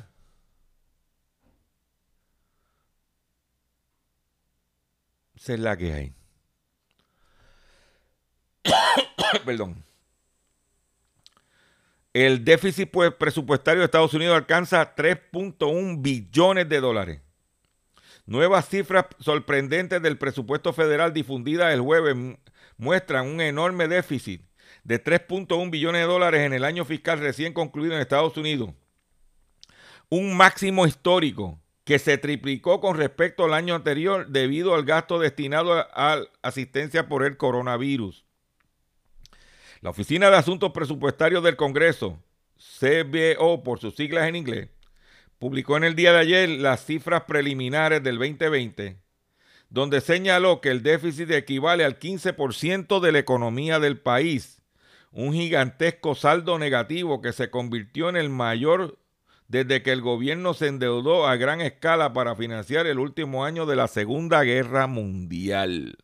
Esa 5.35 5.55
es 5.55 5.61
la 5.61 5.77
que 5.77 5.93
hay. 5.93 6.15
Perdón. 9.45 9.85
El 12.13 12.45
déficit 12.45 12.91
pues, 12.91 13.13
presupuestario 13.15 13.81
de 13.81 13.87
Estados 13.87 14.15
Unidos 14.15 14.37
alcanza 14.37 14.95
3.1 14.95 16.03
billones 16.03 16.69
de 16.69 16.81
dólares. 16.81 17.21
Nuevas 18.27 18.69
cifras 18.69 19.07
sorprendentes 19.19 20.01
del 20.01 20.19
presupuesto 20.19 20.73
federal 20.73 21.13
difundidas 21.13 21.73
el 21.73 21.81
jueves 21.81 22.15
muestran 22.77 23.27
un 23.27 23.41
enorme 23.41 23.89
déficit 23.89 24.43
de 24.85 25.03
3.1 25.03 25.71
billones 25.71 26.03
de 26.03 26.07
dólares 26.07 26.41
en 26.43 26.53
el 26.53 26.65
año 26.65 26.85
fiscal 26.85 27.21
recién 27.21 27.53
concluido 27.53 27.95
en 27.95 28.01
Estados 28.01 28.37
Unidos. 28.37 28.71
Un 30.09 30.37
máximo 30.37 30.87
histórico 30.87 31.61
que 31.85 31.99
se 31.99 32.19
triplicó 32.19 32.81
con 32.81 32.97
respecto 32.97 33.45
al 33.45 33.55
año 33.55 33.75
anterior 33.75 34.29
debido 34.29 34.75
al 34.75 34.85
gasto 34.85 35.19
destinado 35.19 35.73
a, 35.75 36.21
asistencia 36.43 37.09
por 37.09 37.25
el 37.25 37.37
coronavirus. 37.37 38.25
La 39.81 39.91
Oficina 39.91 40.31
de 40.31 40.37
Asuntos 40.37 40.71
Presupuestarios 40.71 41.43
del 41.43 41.57
Congreso, 41.57 42.23
CBO 42.79 43.65
por 43.65 43.81
sus 43.81 43.97
siglas 43.97 44.29
en 44.29 44.37
inglés, 44.37 44.69
publicó 45.39 45.77
en 45.77 45.85
el 45.85 45.97
día 45.97 46.13
de 46.13 46.21
ayer 46.21 46.49
las 46.49 46.85
cifras 46.85 47.23
preliminares 47.23 48.01
del 48.03 48.17
2020, 48.17 49.01
donde 49.71 50.01
señaló 50.01 50.61
que 50.61 50.71
el 50.71 50.85
déficit 50.85 51.31
equivale 51.33 51.85
al 51.85 51.99
15% 51.99 53.01
de 53.01 53.11
la 53.11 53.19
economía 53.19 53.81
del 53.81 53.99
país 53.99 54.62
un 55.13 55.33
gigantesco 55.35 56.15
saldo 56.15 56.59
negativo 56.59 57.21
que 57.21 57.33
se 57.33 57.51
convirtió 57.51 58.09
en 58.09 58.17
el 58.17 58.31
mayor 58.31 58.99
desde 59.49 59.83
que 59.83 59.93
el 59.93 60.01
gobierno 60.01 60.55
se 60.55 60.69
endeudó 60.69 61.27
a 61.27 61.37
gran 61.37 61.61
escala 61.61 62.15
para 62.15 62.35
financiar 62.35 62.87
el 62.87 62.99
último 62.99 63.45
año 63.45 63.67
de 63.67 63.77
la 63.77 63.87
Segunda 63.87 64.43
Guerra 64.43 64.87
Mundial. 64.87 65.99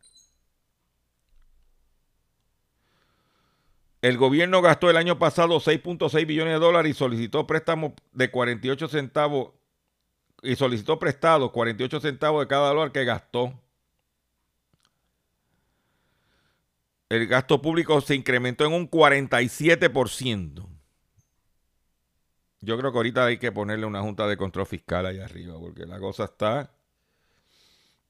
El 4.02 4.16
gobierno 4.16 4.62
gastó 4.62 4.90
el 4.90 4.96
año 4.96 5.18
pasado 5.18 5.56
6.6 5.56 6.26
billones 6.26 6.54
de 6.54 6.60
dólares 6.60 6.90
y 6.90 6.94
solicitó 6.94 7.46
préstamos 7.46 7.92
de 8.12 8.30
48 8.30 8.86
centavos 8.88 9.52
y 10.42 10.54
solicitó 10.54 10.98
prestados 10.98 11.50
48 11.50 12.00
centavos 12.00 12.42
de 12.42 12.48
cada 12.48 12.68
dólar 12.68 12.92
que 12.92 13.04
gastó. 13.04 13.58
El 17.08 17.26
gasto 17.26 17.62
público 17.62 18.00
se 18.00 18.14
incrementó 18.14 18.66
en 18.66 18.72
un 18.72 18.90
47%. 18.90 20.66
Yo 22.60 22.76
creo 22.76 22.90
que 22.90 22.98
ahorita 22.98 23.24
hay 23.24 23.38
que 23.38 23.52
ponerle 23.52 23.86
una 23.86 24.02
junta 24.02 24.26
de 24.26 24.36
control 24.36 24.66
fiscal 24.66 25.06
ahí 25.06 25.20
arriba, 25.20 25.58
porque 25.58 25.86
la 25.86 25.98
cosa 25.98 26.24
está... 26.24 26.70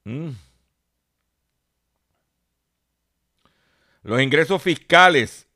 Mm. 0.04 0.30
Los 4.02 4.22
ingresos 4.22 4.62
fiscales 4.62 5.48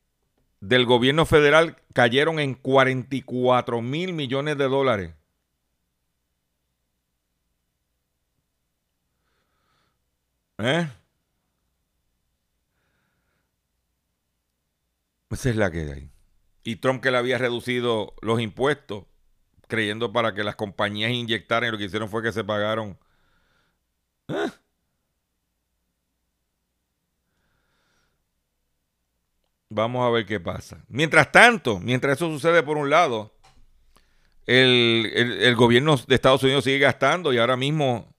del 0.60 0.84
gobierno 0.84 1.24
federal 1.26 1.76
cayeron 1.94 2.38
en 2.38 2.54
44 2.54 3.80
mil 3.80 4.12
millones 4.12 4.58
de 4.58 4.68
dólares. 4.68 5.14
¿Eh? 10.58 10.86
Esa 15.32 15.50
es 15.50 15.56
la 15.56 15.70
que 15.70 15.90
hay. 15.90 16.10
Y 16.62 16.76
Trump 16.76 17.02
que 17.02 17.10
le 17.10 17.16
había 17.16 17.38
reducido 17.38 18.14
los 18.20 18.40
impuestos, 18.40 19.04
creyendo 19.66 20.12
para 20.12 20.34
que 20.34 20.44
las 20.44 20.56
compañías 20.56 21.10
inyectaran, 21.10 21.68
y 21.68 21.72
lo 21.72 21.78
que 21.78 21.84
hicieron 21.84 22.08
fue 22.08 22.22
que 22.22 22.32
se 22.32 22.44
pagaron. 22.44 22.98
¿Eh? 24.28 24.50
Vamos 29.70 30.06
a 30.06 30.10
ver 30.10 30.26
qué 30.26 30.38
pasa. 30.38 30.84
Mientras 30.88 31.32
tanto, 31.32 31.80
mientras 31.80 32.18
eso 32.18 32.28
sucede 32.28 32.62
por 32.62 32.76
un 32.76 32.90
lado, 32.90 33.34
el, 34.44 35.10
el, 35.14 35.56
gobierno 35.56 35.96
de 35.96 36.14
Estados 36.14 36.42
Unidos 36.42 36.64
sigue 36.64 36.78
gastando 36.78 37.32
y 37.32 37.38
ahora 37.38 37.56
mismo 37.56 38.14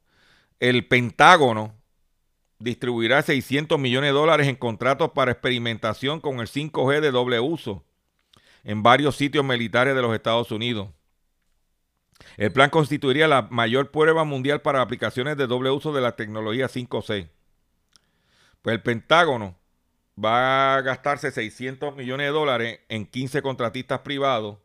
el 0.60 0.88
Pentágono 0.88 1.83
distribuirá 2.64 3.22
600 3.22 3.78
millones 3.80 4.10
de 4.10 4.14
dólares 4.14 4.48
en 4.48 4.56
contratos 4.56 5.12
para 5.12 5.32
experimentación 5.32 6.20
con 6.20 6.40
el 6.40 6.48
5G 6.48 7.02
de 7.02 7.12
doble 7.12 7.40
uso 7.40 7.84
en 8.64 8.82
varios 8.82 9.18
sitios 9.18 9.44
militares 9.44 9.94
de 9.96 10.02
los 10.02 10.16
Estados 10.16 10.52
Unidos. 10.52 10.90
El 12.38 12.54
plan 12.54 12.70
constituiría 12.70 13.28
la 13.28 13.44
mayor 13.44 13.92
prueba 13.92 14.24
mundial 14.24 14.62
para 14.62 14.82
aplicaciones 14.82 15.36
de 15.36 15.48
doble 15.48 15.70
uso 15.72 15.92
de 15.94 16.02
la 16.02 16.16
tecnología 16.16 16.68
5C. 16.68 17.30
Pues 18.62 18.74
el 18.74 18.82
Pentágono 18.82 19.58
va 20.24 20.76
a 20.76 20.82
gastarse 20.82 21.32
600 21.32 21.96
millones 21.96 22.28
de 22.28 22.32
dólares 22.32 22.80
en 22.88 23.06
15 23.06 23.42
contratistas 23.42 24.00
privados 24.00 24.58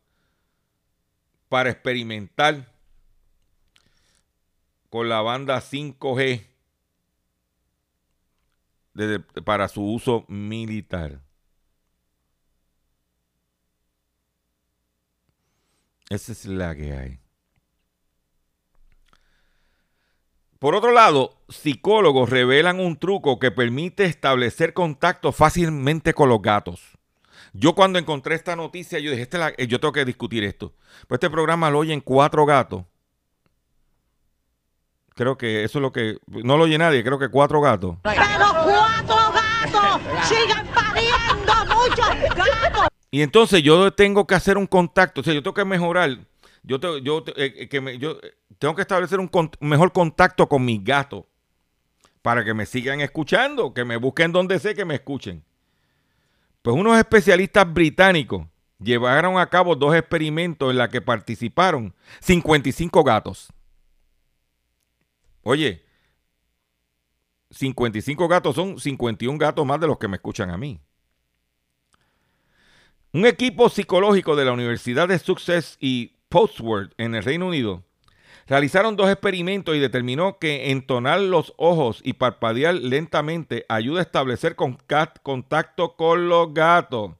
para 1.48 1.70
experimentar 1.70 2.72
con 4.88 5.08
la 5.08 5.20
banda 5.20 5.60
5G 5.60 6.46
para 9.44 9.68
su 9.68 9.82
uso 9.82 10.24
militar. 10.28 11.20
Esa 16.10 16.32
es 16.32 16.46
la 16.46 16.74
que 16.74 16.92
hay. 16.92 17.20
Por 20.58 20.74
otro 20.74 20.90
lado, 20.90 21.40
psicólogos 21.48 22.30
revelan 22.30 22.80
un 22.80 22.98
truco 22.98 23.38
que 23.38 23.52
permite 23.52 24.04
establecer 24.06 24.72
contacto 24.72 25.30
fácilmente 25.30 26.14
con 26.14 26.28
los 26.28 26.42
gatos. 26.42 26.98
Yo 27.52 27.74
cuando 27.74 27.98
encontré 27.98 28.34
esta 28.34 28.56
noticia, 28.56 28.98
yo 28.98 29.10
dije, 29.10 29.22
este 29.22 29.66
yo 29.68 29.78
tengo 29.78 29.92
que 29.92 30.04
discutir 30.04 30.42
esto. 30.42 30.74
Pues 31.06 31.18
este 31.18 31.30
programa 31.30 31.70
lo 31.70 31.78
oyen 31.78 32.00
cuatro 32.00 32.44
gatos. 32.44 32.84
Creo 35.18 35.36
que 35.36 35.64
eso 35.64 35.78
es 35.78 35.82
lo 35.82 35.90
que... 35.90 36.18
No 36.28 36.56
lo 36.56 36.62
oye 36.62 36.78
nadie, 36.78 37.02
creo 37.02 37.18
que 37.18 37.28
cuatro 37.28 37.60
gatos. 37.60 37.96
Pero 38.04 38.22
cuatro 38.64 39.16
gatos 39.32 40.28
sigan 40.28 40.64
pariendo 40.68 41.52
muchos 41.74 42.36
gatos. 42.36 42.86
Y 43.10 43.22
entonces 43.22 43.60
yo 43.64 43.92
tengo 43.92 44.28
que 44.28 44.36
hacer 44.36 44.56
un 44.56 44.68
contacto, 44.68 45.20
o 45.20 45.24
sea, 45.24 45.34
yo 45.34 45.42
tengo 45.42 45.54
que 45.54 45.64
mejorar, 45.64 46.18
yo, 46.62 46.78
yo, 46.98 47.24
eh, 47.34 47.68
que 47.68 47.98
yo 47.98 48.20
tengo 48.60 48.76
que 48.76 48.82
establecer 48.82 49.18
un 49.18 49.28
mejor 49.58 49.90
contacto 49.90 50.48
con 50.48 50.64
mis 50.64 50.84
gatos 50.84 51.24
para 52.22 52.44
que 52.44 52.54
me 52.54 52.64
sigan 52.64 53.00
escuchando, 53.00 53.74
que 53.74 53.84
me 53.84 53.96
busquen 53.96 54.30
donde 54.30 54.60
sé 54.60 54.76
que 54.76 54.84
me 54.84 54.94
escuchen. 54.94 55.42
Pues 56.62 56.76
unos 56.76 56.96
especialistas 56.96 57.66
británicos 57.72 58.46
llevaron 58.78 59.36
a 59.36 59.48
cabo 59.48 59.74
dos 59.74 59.96
experimentos 59.96 60.70
en 60.70 60.78
los 60.78 60.88
que 60.90 61.00
participaron 61.00 61.92
55 62.20 63.02
gatos. 63.02 63.48
Oye, 65.42 65.84
55 67.50 68.28
gatos 68.28 68.54
son 68.54 68.78
51 68.78 69.38
gatos 69.38 69.64
más 69.66 69.80
de 69.80 69.86
los 69.86 69.98
que 69.98 70.08
me 70.08 70.16
escuchan 70.16 70.50
a 70.50 70.58
mí. 70.58 70.80
Un 73.12 73.26
equipo 73.26 73.68
psicológico 73.70 74.36
de 74.36 74.44
la 74.44 74.52
Universidad 74.52 75.08
de 75.08 75.18
Success 75.18 75.78
y 75.80 76.18
Postword 76.28 76.92
en 76.98 77.14
el 77.14 77.24
Reino 77.24 77.46
Unido 77.46 77.84
realizaron 78.46 78.96
dos 78.96 79.10
experimentos 79.10 79.76
y 79.76 79.78
determinó 79.78 80.38
que 80.38 80.70
entonar 80.70 81.20
los 81.20 81.54
ojos 81.56 82.00
y 82.02 82.14
parpadear 82.14 82.74
lentamente 82.74 83.64
ayuda 83.68 84.00
a 84.00 84.02
establecer 84.02 84.56
contacto 84.56 85.96
con 85.96 86.28
los 86.28 86.52
gatos. 86.54 87.12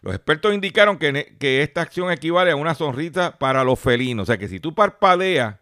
Los 0.00 0.14
expertos 0.14 0.54
indicaron 0.54 0.96
que, 0.96 1.36
que, 1.40 1.62
esta 1.62 1.82
acción 1.82 2.10
equivale 2.12 2.52
a 2.52 2.56
una 2.56 2.74
sonrisa 2.74 3.36
para 3.38 3.64
los 3.64 3.80
felinos. 3.80 4.24
O 4.24 4.26
sea 4.26 4.38
que 4.38 4.46
si 4.46 4.60
tú 4.60 4.74
parpadeas, 4.74 5.56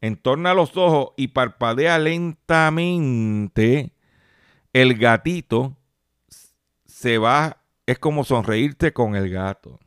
entorna 0.00 0.54
los 0.54 0.76
ojos 0.76 1.14
y 1.16 1.28
parpadea 1.28 1.98
lentamente, 1.98 3.92
el 4.72 4.98
gatito 4.98 5.76
se 6.84 7.18
va, 7.18 7.62
es 7.86 7.98
como 7.98 8.24
sonreírte 8.24 8.92
con 8.92 9.16
el 9.16 9.30
gato. 9.30 9.78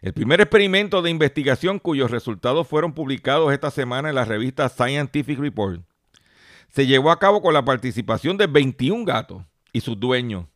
El 0.00 0.12
primer 0.12 0.40
experimento 0.40 1.00
de 1.02 1.10
investigación 1.10 1.78
cuyos 1.78 2.10
resultados 2.10 2.66
fueron 2.66 2.92
publicados 2.92 3.52
esta 3.52 3.70
semana 3.70 4.08
en 4.08 4.16
la 4.16 4.24
revista 4.24 4.68
Scientific 4.68 5.38
Report 5.38 5.82
se 6.72 6.86
llevó 6.86 7.10
a 7.10 7.18
cabo 7.18 7.42
con 7.42 7.52
la 7.52 7.64
participación 7.64 8.38
de 8.38 8.46
21 8.46 9.04
gatos 9.04 9.44
y 9.72 9.80
sus 9.82 10.00
dueños. 10.00 10.46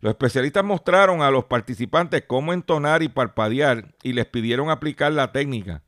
Los 0.00 0.10
especialistas 0.10 0.64
mostraron 0.64 1.22
a 1.22 1.30
los 1.30 1.44
participantes 1.44 2.24
cómo 2.26 2.52
entonar 2.52 3.02
y 3.02 3.08
parpadear 3.08 3.94
y 4.02 4.12
les 4.12 4.26
pidieron 4.26 4.68
aplicar 4.68 5.12
la 5.12 5.32
técnica 5.32 5.82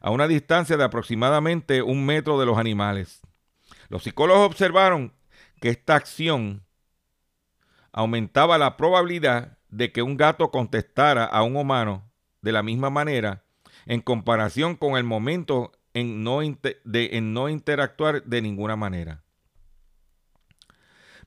a 0.00 0.10
una 0.10 0.26
distancia 0.26 0.76
de 0.76 0.84
aproximadamente 0.84 1.82
un 1.82 2.04
metro 2.04 2.38
de 2.40 2.46
los 2.46 2.58
animales. 2.58 3.20
Los 3.88 4.04
psicólogos 4.04 4.46
observaron 4.46 5.12
que 5.60 5.68
esta 5.68 5.94
acción 5.94 6.64
aumentaba 7.92 8.58
la 8.58 8.76
probabilidad 8.76 9.58
de 9.68 9.92
que 9.92 10.02
un 10.02 10.16
gato 10.16 10.50
contestara 10.50 11.24
a 11.24 11.42
un 11.42 11.56
humano 11.56 12.10
de 12.42 12.52
la 12.52 12.62
misma 12.62 12.90
manera 12.90 13.44
en 13.86 14.00
comparación 14.00 14.76
con 14.76 14.96
el 14.96 15.04
momento 15.04 15.72
en 15.94 16.22
no, 16.22 16.40
de, 16.40 17.10
en 17.12 17.32
no 17.32 17.48
interactuar 17.48 18.22
de 18.24 18.42
ninguna 18.42 18.76
manera. 18.76 19.22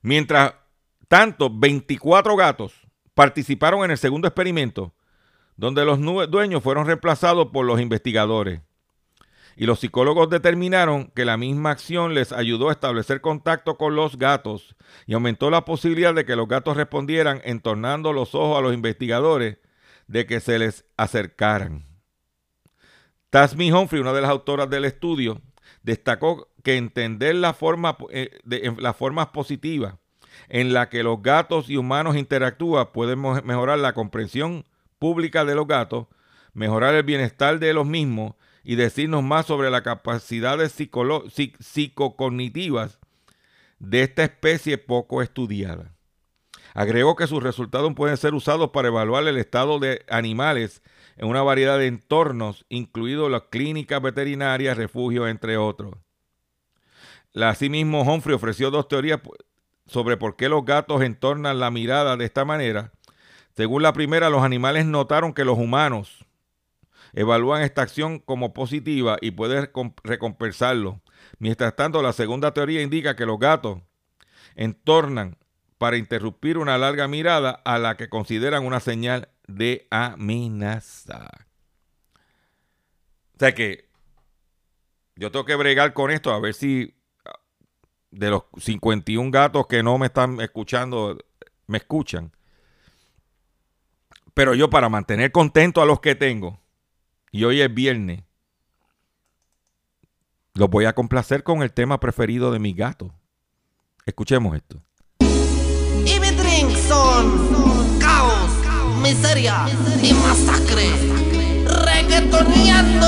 Mientras 0.01 0.55
tanto, 1.07 1.49
24 1.51 2.35
gatos 2.35 2.73
participaron 3.13 3.83
en 3.83 3.91
el 3.91 3.97
segundo 3.97 4.27
experimento, 4.27 4.93
donde 5.63 5.85
los 5.85 5.97
dueños 6.29 6.61
fueron 6.61 6.85
reemplazados 6.85 7.47
por 7.53 7.65
los 7.65 7.79
investigadores. 7.79 8.59
Y 9.55 9.65
los 9.65 9.79
psicólogos 9.79 10.29
determinaron 10.29 11.09
que 11.15 11.23
la 11.23 11.37
misma 11.37 11.71
acción 11.71 12.13
les 12.13 12.33
ayudó 12.33 12.67
a 12.67 12.73
establecer 12.73 13.21
contacto 13.21 13.77
con 13.77 13.95
los 13.95 14.17
gatos 14.17 14.75
y 15.05 15.13
aumentó 15.13 15.49
la 15.49 15.63
posibilidad 15.63 16.13
de 16.13 16.25
que 16.25 16.35
los 16.35 16.49
gatos 16.49 16.75
respondieran 16.75 17.39
entornando 17.45 18.11
los 18.11 18.35
ojos 18.35 18.57
a 18.57 18.61
los 18.61 18.73
investigadores 18.73 19.59
de 20.07 20.25
que 20.25 20.41
se 20.41 20.59
les 20.59 20.83
acercaran. 20.97 21.85
Tasmi 23.29 23.71
Humphrey, 23.71 24.01
una 24.01 24.11
de 24.11 24.19
las 24.19 24.31
autoras 24.31 24.69
del 24.69 24.83
estudio, 24.83 25.39
destacó 25.81 26.49
que 26.61 26.75
entender 26.75 27.37
eh, 27.37 27.39
las 27.39 28.97
formas 28.97 29.27
positivas 29.27 29.95
en 30.49 30.73
la 30.73 30.89
que 30.89 31.03
los 31.03 31.21
gatos 31.21 31.69
y 31.69 31.77
humanos 31.77 32.17
interactúan 32.17 32.91
puede 32.91 33.15
mejorar 33.15 33.79
la 33.79 33.93
comprensión 33.93 34.65
pública 35.03 35.43
de 35.43 35.53
los 35.53 35.67
gatos, 35.67 36.07
mejorar 36.53 36.95
el 36.95 37.03
bienestar 37.03 37.59
de 37.59 37.73
los 37.73 37.85
mismos 37.85 38.35
y 38.63 38.75
decirnos 38.75 39.21
más 39.21 39.45
sobre 39.45 39.69
las 39.69 39.81
capacidades 39.81 40.71
psicocognitivas 40.71 42.99
de 43.79 44.03
esta 44.03 44.23
especie 44.23 44.77
poco 44.77 45.21
estudiada. 45.21 45.93
Agregó 46.73 47.17
que 47.17 47.27
sus 47.27 47.43
resultados 47.43 47.93
pueden 47.95 48.15
ser 48.15 48.33
usados 48.33 48.69
para 48.69 48.87
evaluar 48.87 49.27
el 49.27 49.35
estado 49.35 49.77
de 49.77 50.05
animales 50.07 50.81
en 51.17 51.27
una 51.27 51.43
variedad 51.43 51.77
de 51.77 51.87
entornos, 51.87 52.65
incluidos 52.69 53.29
las 53.29 53.41
clínicas 53.51 54.01
veterinarias, 54.01 54.77
refugios, 54.77 55.27
entre 55.27 55.57
otros. 55.57 55.95
Asimismo, 57.35 58.03
Humphrey 58.03 58.35
ofreció 58.35 58.71
dos 58.71 58.87
teorías 58.87 59.19
sobre 59.85 60.15
por 60.15 60.37
qué 60.37 60.47
los 60.47 60.63
gatos 60.63 61.01
entornan 61.01 61.59
la 61.59 61.71
mirada 61.71 62.15
de 62.15 62.23
esta 62.23 62.45
manera. 62.45 62.93
Según 63.55 63.83
la 63.83 63.93
primera, 63.93 64.29
los 64.29 64.43
animales 64.43 64.85
notaron 64.85 65.33
que 65.33 65.45
los 65.45 65.57
humanos 65.57 66.25
evalúan 67.13 67.61
esta 67.61 67.83
acción 67.83 68.19
como 68.19 68.53
positiva 68.53 69.17
y 69.21 69.31
pueden 69.31 69.69
recompensarlo. 70.03 71.01
Mientras 71.39 71.75
tanto, 71.75 72.01
la 72.01 72.13
segunda 72.13 72.53
teoría 72.53 72.81
indica 72.81 73.15
que 73.15 73.25
los 73.25 73.39
gatos 73.39 73.79
entornan 74.55 75.37
para 75.77 75.97
interrumpir 75.97 76.57
una 76.57 76.77
larga 76.77 77.07
mirada 77.07 77.51
a 77.65 77.77
la 77.77 77.97
que 77.97 78.09
consideran 78.09 78.65
una 78.65 78.79
señal 78.79 79.29
de 79.47 79.87
amenaza. 79.91 81.29
O 83.35 83.39
sea 83.39 83.53
que 83.53 83.89
yo 85.15 85.31
tengo 85.31 85.45
que 85.45 85.55
bregar 85.55 85.93
con 85.93 86.09
esto 86.11 86.31
a 86.31 86.39
ver 86.39 86.53
si 86.53 86.95
de 88.11 88.29
los 88.29 88.43
51 88.57 89.31
gatos 89.31 89.67
que 89.67 89.83
no 89.83 89.97
me 89.97 90.07
están 90.07 90.39
escuchando, 90.39 91.17
me 91.67 91.77
escuchan. 91.79 92.31
Pero 94.33 94.55
yo 94.55 94.69
para 94.69 94.89
mantener 94.89 95.31
contento 95.31 95.81
a 95.81 95.85
los 95.85 95.99
que 95.99 96.15
tengo, 96.15 96.59
y 97.31 97.43
hoy 97.43 97.61
es 97.61 97.73
viernes, 97.73 98.23
los 100.55 100.69
voy 100.69 100.85
a 100.85 100.93
complacer 100.93 101.43
con 101.43 101.61
el 101.63 101.73
tema 101.73 101.99
preferido 101.99 102.51
de 102.51 102.59
mi 102.59 102.73
gato. 102.73 103.13
Escuchemos 104.05 104.55
esto. 104.55 104.81
Y 105.19 106.19
mi 106.19 106.31
drink 106.31 106.75
son 106.87 107.99
caos, 107.99 108.51
miseria 109.01 109.65
y 110.01 110.13
masacre. 110.13 110.89
Reggaetoneando. 111.65 113.07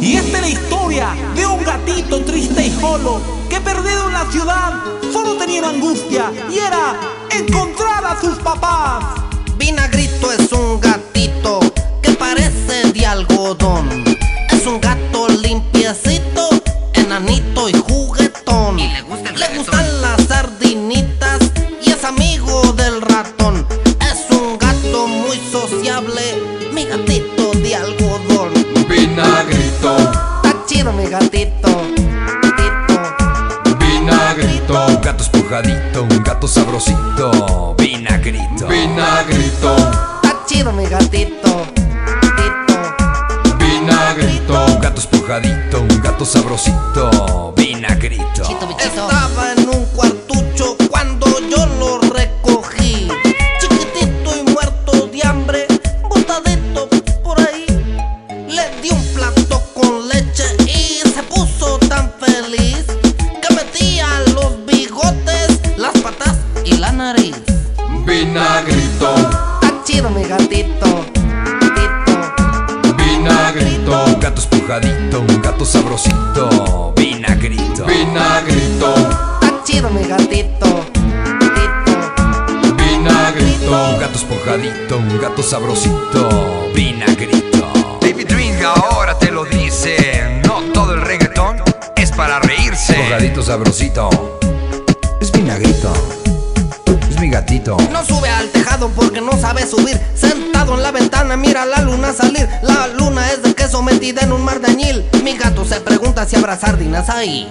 Y 0.00 0.16
esta 0.16 0.38
es 0.38 0.42
la 0.42 0.48
historia 0.48 1.14
de 1.34 1.46
un 1.46 1.64
gatito 1.64 2.24
triste 2.24 2.66
y 2.66 2.70
solo 2.70 3.20
que 3.48 3.60
perdido 3.60 4.06
en 4.06 4.12
la 4.12 4.30
ciudad 4.30 4.84
solo 5.12 5.36
tenía 5.36 5.68
angustia 5.68 6.30
y 6.50 6.58
era 6.58 7.00
encontrar 7.30 8.04
a 8.04 8.20
sus 8.20 8.38
papás. 8.38 9.04
Vinagrito 9.56 10.32
es 10.32 10.52
un 10.52 10.80
gatito 10.80 11.60
parece 12.18 12.92
de 12.92 13.06
algodón. 13.06 14.04
Es 14.50 14.66
un 14.66 14.80
gato 14.80 15.28
limpiecito, 15.28 16.48
enanito 16.94 17.68
y 17.68 17.74
juguetón. 17.74 18.76
le, 18.76 19.02
gustan 19.02 20.02
las 20.02 20.22
sardinitas 20.24 21.38
y 21.82 21.90
es 21.90 22.04
amigo 22.04 22.72
del 22.72 23.00
ratón. 23.00 23.66
Es 24.00 24.36
un 24.36 24.58
gato 24.58 25.06
muy 25.06 25.38
sociable, 25.50 26.22
mi 26.72 26.84
gatito 26.84 27.52
de 27.52 27.76
algodón. 27.76 28.52
Vinagrito. 28.88 29.96
Está 29.96 30.64
chido 30.66 30.92
mi 30.92 31.06
gatito. 31.06 31.68
Vinagrito. 33.78 34.86
Un 34.88 35.00
gato 35.00 35.22
espujadito, 35.22 36.02
un 36.02 36.22
gato 36.24 36.48
sabrosito. 36.48 37.74
Vinagrito. 37.78 38.66
Vinagrito. 38.68 39.45
Mi 40.96 41.02
gatito. 41.02 41.66
Un 44.48 44.78
gato 44.80 45.00
espujadito, 45.00 45.82
un 45.82 46.00
gato 46.00 46.24
sabrosito, 46.24 47.52
vinagrito. 47.54 48.24
Estaba 48.78 49.10
en 49.10 49.15
habrá 106.18 106.58
sardinas 106.58 107.10
ahí. 107.10 107.46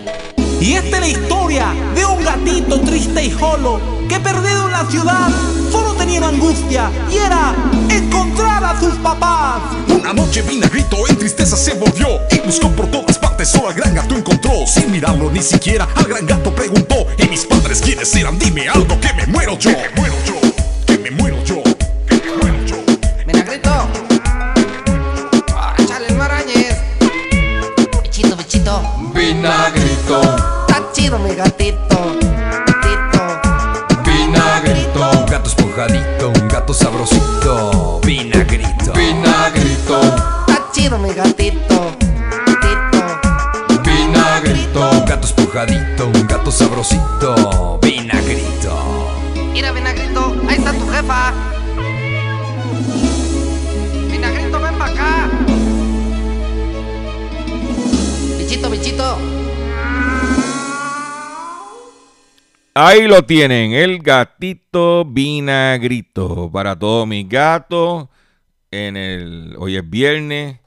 Y 0.59 0.73
esta 0.73 0.97
es 0.97 0.99
la 0.99 1.07
historia 1.07 1.67
de 1.93 2.03
un 2.05 2.23
gatito 2.23 2.79
triste 2.81 3.23
y 3.23 3.31
jolo 3.31 3.79
que 4.09 4.19
perdido 4.19 4.65
en 4.65 4.71
la 4.71 4.85
ciudad 4.89 5.29
solo 5.71 5.93
tenía 5.93 6.19
una 6.19 6.29
angustia 6.29 6.89
y 7.11 7.17
era 7.17 7.53
encontrar 7.89 8.63
a 8.63 8.79
sus 8.79 8.95
papás. 8.95 9.61
Una 9.87 10.13
noche 10.13 10.41
vinagrito 10.41 10.97
en 11.07 11.17
tristeza 11.17 11.55
se 11.55 11.75
volvió 11.75 12.07
y 12.31 12.39
buscó 12.39 12.69
por 12.69 12.87
todas 12.87 13.19
partes, 13.19 13.49
solo 13.49 13.67
al 13.67 13.75
gran 13.75 13.93
gato 13.93 14.15
encontró. 14.15 14.65
Sin 14.65 14.91
mirarlo 14.91 15.29
ni 15.31 15.43
siquiera, 15.43 15.87
al 15.95 16.05
gran 16.05 16.25
gato 16.25 16.53
preguntó: 16.53 17.05
¿Y 17.19 17.27
mis 17.27 17.45
padres 17.45 17.81
quiénes 17.81 18.15
eran? 18.15 18.39
Dime 18.39 18.67
algo 18.67 18.99
que 18.99 19.13
me 19.13 19.27
muero 19.27 19.59
yo. 19.59 19.69
Que 19.69 19.89
me 19.89 19.99
muero 19.99 20.15
Vinagrito, 29.15 30.21
Está 30.67 30.91
chido 30.93 31.17
mi 31.19 31.33
gatito. 31.33 31.79
Gatito. 32.67 33.21
vinagrito, 34.03 35.09
Un 35.19 35.25
gato 35.25 35.47
esponjadito, 35.49 36.29
un 36.29 36.47
gato 36.49 36.73
sabrosito. 36.73 38.01
Vinagrito. 38.03 38.91
vinagrito, 38.93 40.01
Está 40.47 40.69
chido 40.73 40.97
mi 40.97 41.13
gatito. 41.13 41.95
Gatito. 42.45 43.81
vinagrito, 43.85 44.89
Un 44.91 45.05
gato 45.05 45.25
esponjadito, 45.27 46.07
un 46.07 46.27
gato 46.27 46.51
sabrosito. 46.51 47.79
Vinagrito. 47.81 49.11
Mira, 49.53 49.71
Vinagrito, 49.71 50.35
ahí 50.49 50.57
está 50.57 50.73
tu 50.73 50.85
jefa. 50.91 51.31
Ahí 62.77 63.07
lo 63.07 63.21
tienen, 63.23 63.71
el 63.71 63.99
gatito 63.99 65.05
vinagrito. 65.05 66.51
Para 66.51 66.77
todos 66.77 67.07
mis 67.07 67.29
gatos. 67.29 68.09
En 68.69 68.97
el, 68.97 69.55
hoy 69.57 69.77
es 69.77 69.89
viernes. 69.89 70.59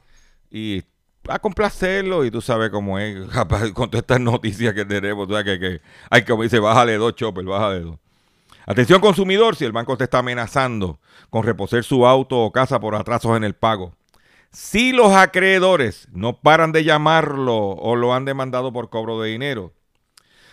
Y 0.49 0.81
a 1.27 1.37
complacerlo. 1.37 2.25
Y 2.25 2.31
tú 2.31 2.41
sabes 2.41 2.71
cómo 2.71 2.97
es. 2.97 3.27
Con 3.75 3.91
todas 3.91 4.01
estas 4.01 4.19
noticias 4.19 4.73
que 4.73 4.85
tenemos. 4.85 5.27
Tú 5.27 5.35
sabes 5.35 5.45
que, 5.45 5.59
que 5.59 5.81
hay 6.09 6.23
como 6.25 6.41
dice, 6.41 6.57
bájale 6.57 6.97
dos, 6.97 7.13
chopper, 7.13 7.45
bájale 7.45 7.81
dos. 7.81 7.99
Atención 8.65 9.01
consumidor, 9.01 9.55
si 9.55 9.65
el 9.65 9.71
banco 9.71 9.95
te 9.95 10.05
está 10.05 10.19
amenazando 10.19 10.99
con 11.29 11.43
reposer 11.43 11.83
su 11.83 12.07
auto 12.07 12.39
o 12.39 12.51
casa 12.51 12.79
por 12.79 12.95
atrasos 12.95 13.37
en 13.37 13.43
el 13.43 13.53
pago. 13.53 13.93
Si 14.51 14.93
los 14.93 15.13
acreedores 15.13 16.07
no 16.11 16.41
paran 16.41 16.71
de 16.71 16.83
llamarlo 16.83 17.55
o 17.55 17.95
lo 17.95 18.15
han 18.15 18.25
demandado 18.25 18.73
por 18.73 18.89
cobro 18.89 19.21
de 19.21 19.29
dinero. 19.29 19.73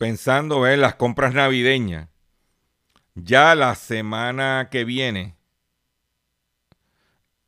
pensando 0.00 0.66
en 0.66 0.80
las 0.80 0.94
compras 0.94 1.34
navideñas, 1.34 2.08
ya 3.14 3.54
la 3.54 3.74
semana 3.74 4.68
que 4.70 4.84
viene, 4.84 5.36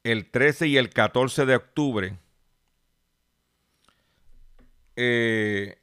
el 0.04 0.30
13 0.30 0.66
y 0.66 0.76
el 0.76 0.90
14 0.90 1.46
de 1.46 1.56
octubre, 1.56 2.18
eh, 4.96 5.78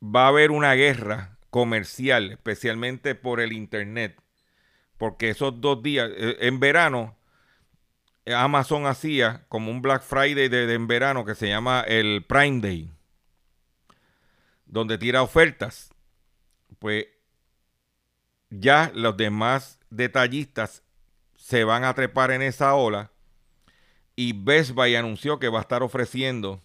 va 0.00 0.26
a 0.26 0.28
haber 0.28 0.52
una 0.52 0.74
guerra 0.74 1.36
comercial, 1.50 2.30
especialmente 2.30 3.16
por 3.16 3.40
el 3.40 3.52
Internet, 3.52 4.22
porque 4.96 5.30
esos 5.30 5.60
dos 5.60 5.82
días, 5.82 6.08
eh, 6.14 6.36
en 6.42 6.60
verano, 6.60 7.16
Amazon 8.26 8.86
hacía 8.86 9.44
como 9.48 9.72
un 9.72 9.82
Black 9.82 10.02
Friday 10.02 10.48
de, 10.48 10.68
de 10.68 10.74
en 10.74 10.86
verano 10.86 11.24
que 11.24 11.34
se 11.34 11.48
llama 11.48 11.80
el 11.80 12.24
Prime 12.28 12.60
Day, 12.60 12.92
donde 14.68 14.98
tira 14.98 15.22
ofertas. 15.22 15.92
Pues 16.78 17.06
ya 18.50 18.92
los 18.94 19.16
demás 19.16 19.80
detallistas 19.90 20.84
se 21.36 21.64
van 21.64 21.84
a 21.84 21.94
trepar 21.94 22.30
en 22.30 22.42
esa 22.42 22.74
ola 22.74 23.10
y 24.14 24.32
Best 24.32 24.72
Buy 24.72 24.94
anunció 24.94 25.38
que 25.38 25.48
va 25.48 25.58
a 25.58 25.62
estar 25.62 25.82
ofreciendo 25.82 26.62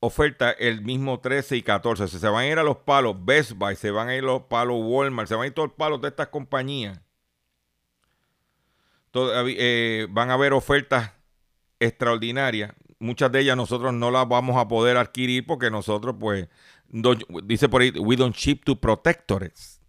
oferta 0.00 0.50
el 0.50 0.82
mismo 0.82 1.20
13 1.20 1.56
y 1.56 1.62
14. 1.62 2.08
Se 2.08 2.28
van 2.28 2.44
a 2.44 2.46
ir 2.46 2.58
a 2.58 2.62
los 2.62 2.78
palos 2.78 3.16
Best 3.24 3.52
Buy, 3.52 3.76
se 3.76 3.90
van 3.90 4.08
a 4.08 4.16
ir 4.16 4.24
a 4.24 4.26
los 4.26 4.42
palos 4.42 4.76
Walmart, 4.80 5.28
se 5.28 5.34
van 5.34 5.44
a 5.44 5.46
ir 5.46 5.54
todos 5.54 5.68
los 5.68 5.76
palos 5.76 6.00
de 6.00 6.08
estas 6.08 6.28
compañías. 6.28 7.00
Todavía, 9.10 9.56
eh, 9.58 10.06
van 10.10 10.30
a 10.30 10.34
haber 10.34 10.52
ofertas 10.52 11.12
extraordinarias. 11.80 12.72
Muchas 13.04 13.30
de 13.30 13.40
ellas 13.40 13.54
nosotros 13.54 13.92
no 13.92 14.10
las 14.10 14.26
vamos 14.26 14.56
a 14.56 14.66
poder 14.66 14.96
adquirir 14.96 15.44
porque 15.44 15.70
nosotros, 15.70 16.16
pues, 16.18 16.48
dice 17.44 17.68
por 17.68 17.82
ahí, 17.82 17.90
we 17.90 18.16
don't 18.16 18.34
ship 18.34 18.62
to 18.64 18.80
protectores. 18.80 19.82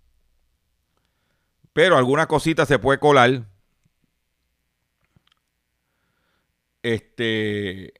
Pero 1.72 1.95
alguna 1.95 2.28
cosita 2.28 2.66
se 2.66 2.78
puede 2.78 2.99
colar. 2.99 3.45
Este. 6.84 7.93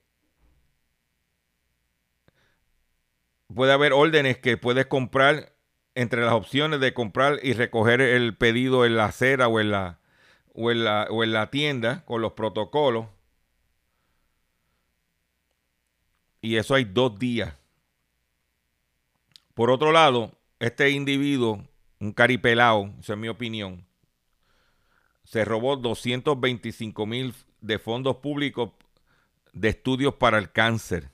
Puede 3.54 3.72
haber 3.72 3.94
órdenes 3.94 4.38
que 4.40 4.58
puedes 4.58 4.86
comprar 4.88 5.56
entre 5.94 6.24
las 6.26 6.34
opciones 6.34 6.82
de 6.82 6.94
comprar 6.94 7.40
y 7.42 7.54
recoger 7.54 8.02
el 8.02 8.36
pedido 8.36 8.86
en 8.86 8.98
la 8.98 9.06
acera 9.06 9.48
o 9.48 9.62
en 9.62 9.72
la, 9.72 10.02
o 10.54 10.72
en 10.72 10.84
la, 10.84 11.08
o 11.10 11.24
en 11.24 11.32
la 11.32 11.50
tienda 11.52 12.04
con 12.04 12.22
los 12.22 12.34
protocolos. 12.34 13.15
Y 16.46 16.58
eso 16.58 16.76
hay 16.76 16.84
dos 16.84 17.18
días. 17.18 17.56
Por 19.56 19.72
otro 19.72 19.92
lado, 19.92 20.32
este 20.60 20.92
individuo, 20.92 21.68
un 22.00 22.12
caripelao, 22.14 22.94
esa 23.00 23.14
es 23.14 23.20
mi 23.20 23.30
opinión, 23.30 23.84
se 25.24 25.44
robó 25.44 25.76
225 25.76 27.08
mil 27.08 27.34
de 27.62 27.80
fondos 27.80 28.18
públicos 28.18 28.74
de 29.54 29.70
estudios 29.70 30.14
para 30.14 30.38
el 30.38 30.52
cáncer, 30.52 31.10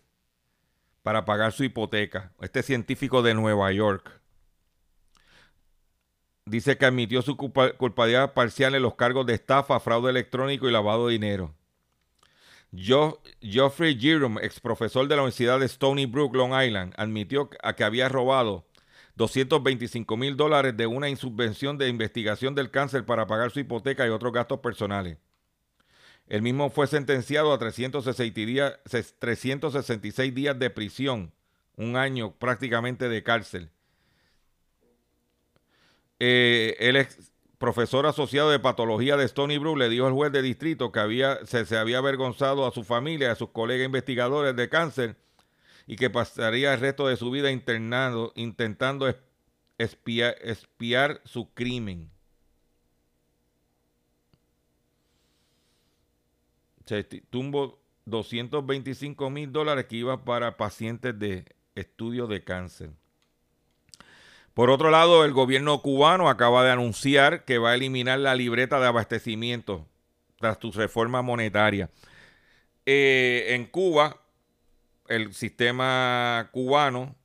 para 1.02 1.24
pagar 1.24 1.54
su 1.54 1.64
hipoteca. 1.64 2.34
Este 2.42 2.62
científico 2.62 3.22
de 3.22 3.34
Nueva 3.34 3.72
York 3.72 4.20
dice 6.46 6.78
que 6.78 6.86
admitió 6.88 7.22
su 7.22 7.38
culpa- 7.38 7.72
culpabilidad 7.78 8.34
parcial 8.34 8.76
en 8.76 8.82
los 8.82 8.96
cargos 8.96 9.26
de 9.26 9.36
estafa, 9.36 9.80
fraude 9.80 10.10
electrónico 10.10 10.68
y 10.68 10.74
lavado 10.74 11.08
de 11.08 11.14
dinero. 11.14 11.56
Geoffrey 12.74 14.00
Jerome, 14.00 14.40
ex 14.42 14.60
profesor 14.60 15.08
de 15.08 15.16
la 15.16 15.24
Universidad 15.24 15.60
de 15.60 15.66
Stony 15.66 16.06
Brook, 16.06 16.36
Long 16.36 16.54
Island, 16.54 16.94
admitió 16.98 17.50
a 17.62 17.76
que 17.76 17.84
había 17.84 18.08
robado 18.08 18.66
225 19.16 20.16
mil 20.16 20.38
dólares 20.38 20.78
de 20.78 20.88
una 20.88 21.10
insubvención 21.10 21.78
de 21.78 21.90
investigación 21.90 22.56
del 22.56 22.72
cáncer 22.72 23.06
para 23.06 23.28
pagar 23.28 23.52
su 23.52 23.60
hipoteca 23.60 24.08
y 24.08 24.10
otros 24.10 24.32
gastos 24.32 24.60
personales. 24.60 25.18
El 26.28 26.42
mismo 26.42 26.70
fue 26.70 26.88
sentenciado 26.88 27.52
a 27.52 27.60
366 27.60 28.34
días, 28.34 28.80
366 29.20 30.34
días 30.34 30.58
de 30.58 30.70
prisión, 30.70 31.34
un 31.76 31.98
año 31.98 32.34
prácticamente 32.38 33.10
de 33.10 33.22
cárcel. 33.22 33.70
Eh, 36.20 36.78
profesor 37.62 38.08
asociado 38.08 38.50
de 38.50 38.60
patología 38.60 39.16
de 39.16 39.24
Stony 39.26 39.60
Brook, 39.60 39.78
le 39.78 39.88
dijo 39.88 40.08
al 40.08 40.14
juez 40.14 40.32
de 40.32 40.42
distrito 40.42 40.92
que 40.92 41.00
había, 41.00 41.46
se, 41.46 41.64
se 41.66 41.78
había 41.78 42.00
avergonzado 42.00 42.66
a 42.66 42.72
su 42.72 42.84
familia, 42.84 43.32
a 43.32 43.36
sus 43.36 43.52
colegas 43.52 43.86
investigadores 43.86 44.56
de 44.56 44.68
cáncer 44.68 45.16
y 45.86 45.96
que 45.96 46.10
pasaría 46.10 46.74
el 46.74 46.80
resto 46.80 47.08
de 47.08 47.18
su 47.18 47.30
vida 47.30 47.52
internado, 47.52 48.34
intentando 48.36 49.14
espiar, 49.78 50.36
espiar 50.42 51.22
su 51.24 51.54
crimen. 51.54 52.10
Se 56.86 57.04
tumbó 57.04 57.80
225 58.06 59.30
mil 59.30 59.52
dólares 59.52 59.86
que 59.86 59.98
iba 59.98 60.26
para 60.26 60.58
pacientes 60.58 61.18
de 61.18 61.46
estudio 61.76 62.26
de 62.26 62.44
cáncer. 62.44 62.90
Por 64.54 64.70
otro 64.70 64.90
lado, 64.90 65.24
el 65.24 65.32
gobierno 65.32 65.82
cubano 65.82 66.30
acaba 66.30 66.64
de 66.64 66.72
anunciar 66.72 67.46
que 67.46 67.58
va 67.58 67.72
a 67.72 67.76
eliminar 67.76 68.20
la 68.20 68.36
libreta 68.36 68.80
de 68.80 68.88
abastecimiento 68.88 69.88
tras 70.40 70.58
su 70.60 70.72
reforma 70.72 71.22
monetaria. 71.22 71.90
Eh, 72.86 73.48
en 73.50 73.66
Cuba, 73.66 74.22
el 75.08 75.34
sistema 75.34 76.50
cubano 76.52 77.16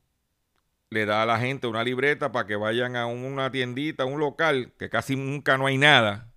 le 0.91 1.07
da 1.07 1.23
a 1.23 1.27
la 1.27 1.39
gente 1.39 1.67
una 1.67 1.83
libreta 1.83 2.31
para 2.31 2.47
que 2.47 2.57
vayan 2.57 2.97
a 2.97 3.07
una 3.07 3.51
tiendita, 3.51 4.05
a 4.05 4.07
un 4.07 4.21
local, 4.21 4.73
que 4.79 4.89
casi 4.89 5.17
nunca 5.17 5.59
no 5.59 5.67
hay 5.67 5.79
nada. 5.79 6.33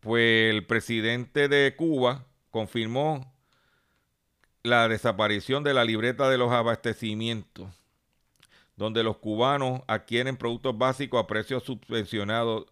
Pues 0.00 0.54
el 0.54 0.66
presidente 0.66 1.48
de 1.48 1.74
Cuba 1.76 2.26
confirmó 2.50 3.34
la 4.62 4.88
desaparición 4.88 5.62
de 5.62 5.74
la 5.74 5.84
libreta 5.84 6.28
de 6.28 6.38
los 6.38 6.52
abastecimientos, 6.52 7.68
donde 8.76 9.02
los 9.02 9.16
cubanos 9.16 9.82
adquieren 9.86 10.36
productos 10.36 10.76
básicos 10.76 11.22
a 11.22 11.26
precios 11.26 11.64
subvencionados 11.64 12.66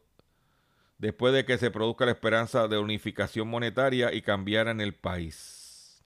después 0.99 1.35
de 1.35 1.45
que 1.45 1.59
se 1.59 1.71
produzca 1.71 2.05
la 2.05 2.13
esperanza 2.13 2.69
de 2.69 2.79
unificación 2.79 3.49
monetaria 3.49 4.13
y 4.13 4.23
cambiara 4.23 4.71
en 4.71 4.81
el 4.81 4.95
país. 4.95 6.05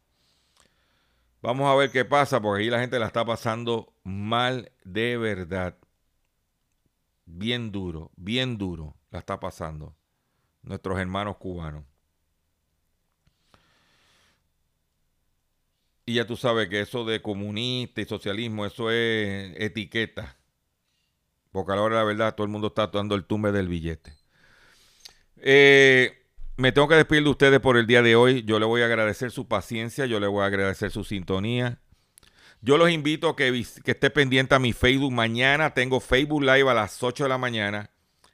Vamos 1.40 1.68
a 1.68 1.74
ver 1.76 1.90
qué 1.90 2.04
pasa, 2.04 2.40
porque 2.40 2.64
ahí 2.64 2.70
la 2.70 2.80
gente 2.80 2.98
la 2.98 3.06
está 3.06 3.24
pasando 3.24 3.92
mal 4.02 4.72
de 4.84 5.16
verdad. 5.16 5.76
Bien 7.26 7.70
duro, 7.70 8.10
bien 8.16 8.58
duro 8.58 8.96
la 9.10 9.20
está 9.20 9.38
pasando 9.38 9.94
nuestros 10.62 10.98
hermanos 10.98 11.36
cubanos. 11.36 11.84
Y 16.08 16.14
ya 16.14 16.26
tú 16.26 16.36
sabes 16.36 16.70
que 16.70 16.80
eso 16.80 17.04
de 17.04 17.20
comunista 17.20 18.00
y 18.00 18.06
socialismo, 18.06 18.64
eso 18.64 18.90
es 18.90 19.52
etiqueta. 19.60 20.38
Porque 21.52 21.72
a 21.72 21.76
la 21.76 21.82
hora 21.82 21.96
la 21.96 22.04
verdad 22.04 22.34
todo 22.34 22.46
el 22.46 22.50
mundo 22.50 22.68
está 22.68 22.86
dando 22.86 23.14
el 23.14 23.26
tumbe 23.26 23.52
del 23.52 23.68
billete. 23.68 24.14
Eh, 25.36 26.24
me 26.56 26.72
tengo 26.72 26.88
que 26.88 26.94
despedir 26.94 27.24
de 27.24 27.28
ustedes 27.28 27.60
por 27.60 27.76
el 27.76 27.86
día 27.86 28.00
de 28.00 28.16
hoy. 28.16 28.42
Yo 28.44 28.58
le 28.58 28.64
voy 28.64 28.80
a 28.80 28.86
agradecer 28.86 29.30
su 29.30 29.48
paciencia, 29.48 30.06
yo 30.06 30.18
le 30.18 30.26
voy 30.26 30.44
a 30.44 30.46
agradecer 30.46 30.90
su 30.90 31.04
sintonía. 31.04 31.78
Yo 32.62 32.78
los 32.78 32.88
invito 32.88 33.28
a 33.28 33.36
que, 33.36 33.62
que 33.84 33.90
esté 33.90 34.08
pendiente 34.08 34.54
a 34.54 34.58
mi 34.58 34.72
Facebook. 34.72 35.12
Mañana 35.12 35.74
tengo 35.74 36.00
Facebook 36.00 36.40
Live 36.40 36.70
a 36.70 36.72
las 36.74 37.02
8 37.02 37.24
de 37.24 37.28
la 37.28 37.36
mañana 37.36 37.90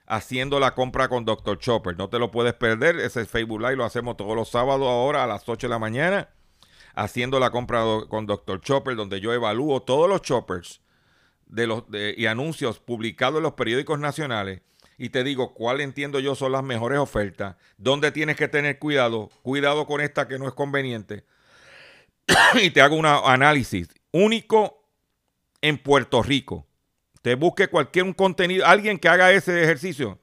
haciendo 0.07 0.61
la 0.61 0.77
compra 0.77 1.09
con 1.09 1.25
Dr. 1.25 1.59
Chopper. 1.59 1.99
No 1.99 2.09
te 2.09 2.21
lo 2.21 2.31
puedes 2.31 2.55
perder. 2.55 3.01
Ese 3.01 3.27
Facebook 3.27 3.61
Live 3.61 3.75
lo 3.75 3.85
hacemos 3.85 4.17
todos 4.17 4.37
los 4.37 4.49
sábados 4.49 4.87
ahora 4.87 5.25
a 5.25 5.27
las 5.27 5.49
8 5.49 5.67
de 5.67 5.71
la 5.71 5.81
mañana. 5.81 6.29
Haciendo 6.95 7.41
la 7.41 7.51
compra 7.51 7.85
con 8.09 8.27
Dr. 8.27 8.61
Chopper, 8.61 8.97
donde 8.97 9.21
yo 9.21 9.33
evalúo 9.33 9.83
todos 9.83 10.09
los 10.09 10.23
choppers 10.23 10.81
y 12.17 12.27
anuncios 12.27 12.79
publicados 12.79 13.39
en 13.39 13.43
los 13.43 13.55
periódicos 13.55 13.99
nacionales 13.99 14.63
y 14.97 15.09
te 15.09 15.25
digo 15.25 15.55
cuál 15.55 15.81
entiendo 15.81 16.21
yo 16.21 16.35
son 16.35 16.53
las 16.53 16.63
mejores 16.63 16.99
ofertas, 16.99 17.57
dónde 17.77 18.13
tienes 18.13 18.37
que 18.37 18.49
tener 18.49 18.79
cuidado, 18.79 19.29
cuidado 19.43 19.87
con 19.87 20.01
esta 20.01 20.29
que 20.29 20.39
no 20.39 20.47
es 20.47 20.55
conveniente, 20.55 21.25
y 22.63 22.71
te 22.71 22.81
hago 22.81 22.97
un 22.97 23.07
análisis 23.07 23.89
único 24.13 24.85
en 25.61 25.79
Puerto 25.79 26.23
Rico. 26.23 26.67
Te 27.23 27.35
busque 27.35 27.69
cualquier 27.69 28.05
un 28.05 28.13
contenido, 28.13 28.67
alguien 28.67 28.99
que 28.99 29.09
haga 29.09 29.33
ese 29.33 29.63
ejercicio. 29.63 30.19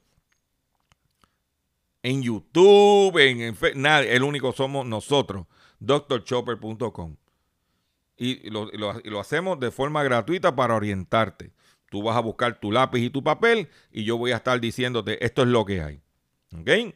En 2.04 2.22
YouTube, 2.22 3.18
en, 3.18 3.56
nada, 3.76 4.02
el 4.04 4.24
único 4.24 4.52
somos 4.54 4.86
nosotros, 4.86 5.46
drchopper.com. 5.82 7.18
Y 8.18 8.50
lo, 8.50 8.70
lo 8.72 9.20
hacemos 9.20 9.60
de 9.60 9.72
forma 9.72 10.04
gratuita 10.04 10.56
para 10.56 10.76
orientarte. 10.76 11.52
Tú 11.90 12.02
vas 12.04 12.16
a 12.16 12.22
buscar 12.22 12.58
tu 12.60 12.72
lápiz 12.72 13.02
y 13.02 13.10
tu 13.10 13.22
papel 13.22 13.68
y 13.92 14.06
yo 14.06 14.18
voy 14.18 14.32
a 14.32 14.38
estar 14.38 14.62
diciéndote 14.62 15.24
esto 15.26 15.42
es 15.42 15.50
lo 15.50 15.66
que 15.66 15.82
hay. 15.82 16.02
¿Ok? 16.58 16.96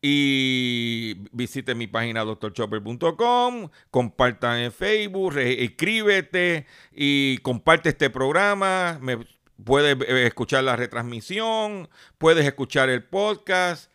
Y 0.00 1.14
visite 1.30 1.74
mi 1.74 1.86
página 1.86 2.24
doctorchopper.com, 2.24 3.68
compartan 3.90 4.60
en 4.60 4.72
Facebook, 4.72 5.36
escríbete 5.36 6.66
y 6.90 7.38
comparte 7.38 7.90
este 7.90 8.10
programa. 8.10 8.98
Me, 9.00 9.18
puedes 9.62 9.96
eh, 10.08 10.26
escuchar 10.26 10.64
la 10.64 10.74
retransmisión, 10.74 11.88
puedes 12.18 12.46
escuchar 12.46 12.88
el 12.88 13.04
podcast, 13.04 13.92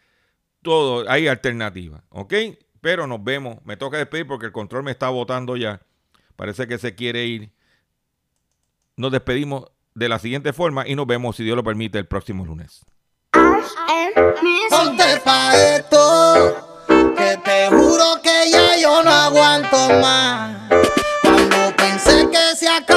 todo, 0.62 1.10
hay 1.10 1.28
alternativas, 1.28 2.04
¿ok? 2.10 2.34
Pero 2.82 3.08
nos 3.08 3.24
vemos, 3.24 3.58
me 3.66 3.78
toca 3.78 3.98
despedir 3.98 4.28
porque 4.28 4.46
el 4.48 4.52
control 4.52 4.84
me 4.84 4.92
está 4.92 5.10
votando 5.10 5.58
ya. 5.58 5.82
Parece 6.36 6.68
que 6.68 6.78
se 6.78 6.96
quiere 6.96 7.26
ir. 7.26 7.52
Nos 8.96 9.12
despedimos 9.12 9.66
de 9.96 10.10
la 10.10 10.20
siguiente 10.20 10.54
forma 10.54 10.88
y 10.88 10.96
nos 10.96 11.08
vemos, 11.08 11.36
si 11.36 11.44
Dios 11.44 11.56
lo 11.56 11.64
permite, 11.64 11.98
el 11.98 12.06
próximo 12.06 12.46
lunes. 12.46 12.86
Que 17.18 17.38
te 17.44 17.68
juro 17.70 18.22
que 18.22 18.52
ya 18.52 18.78
yo 18.78 19.04
no 19.04 19.10
aguanto 19.10 19.90
más. 20.02 20.70
Cuando 21.22 21.76
pensé 21.76 22.30
que 22.30 22.56
se 22.56 22.68
acababa 22.70 22.97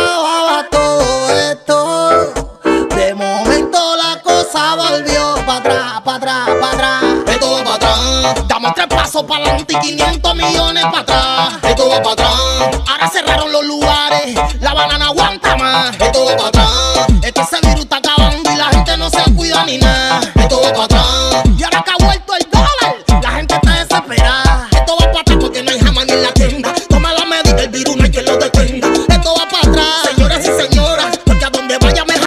Damos 8.46 8.74
tres 8.74 8.86
pasos 8.88 9.22
para 9.24 9.44
adelante 9.44 9.74
y 9.74 9.80
500 9.80 10.34
millones 10.34 10.84
para 10.84 11.00
atrás. 11.00 11.48
Esto 11.62 11.88
va 11.88 12.02
para 12.02 12.12
atrás. 12.12 12.82
Ahora 12.88 13.08
cerraron 13.08 13.52
los 13.52 13.64
lugares, 13.64 14.34
la 14.60 14.74
banana 14.74 15.06
aguanta 15.06 15.56
más. 15.56 16.00
Esto 16.00 16.24
va 16.24 16.36
para 16.36 16.48
atrás. 16.48 16.70
Es 17.22 17.32
que 17.32 17.40
ese 17.40 17.60
virus 17.66 17.84
está 17.84 17.96
acabando 17.96 18.50
y 18.52 18.56
la 18.56 18.66
gente 18.66 18.96
no 18.96 19.10
se 19.10 19.22
cuida 19.34 19.64
ni 19.64 19.78
nada. 19.78 20.20
Esto 20.34 20.60
va 20.62 20.72
para 20.72 20.84
atrás. 20.84 21.04
Y 21.56 21.62
ahora 21.62 21.82
que 21.82 21.90
ha 21.90 22.06
vuelto 22.06 22.34
el 22.34 22.50
dólar, 22.50 23.22
la 23.22 23.30
gente 23.30 23.54
está 23.54 23.70
desesperada. 23.70 24.49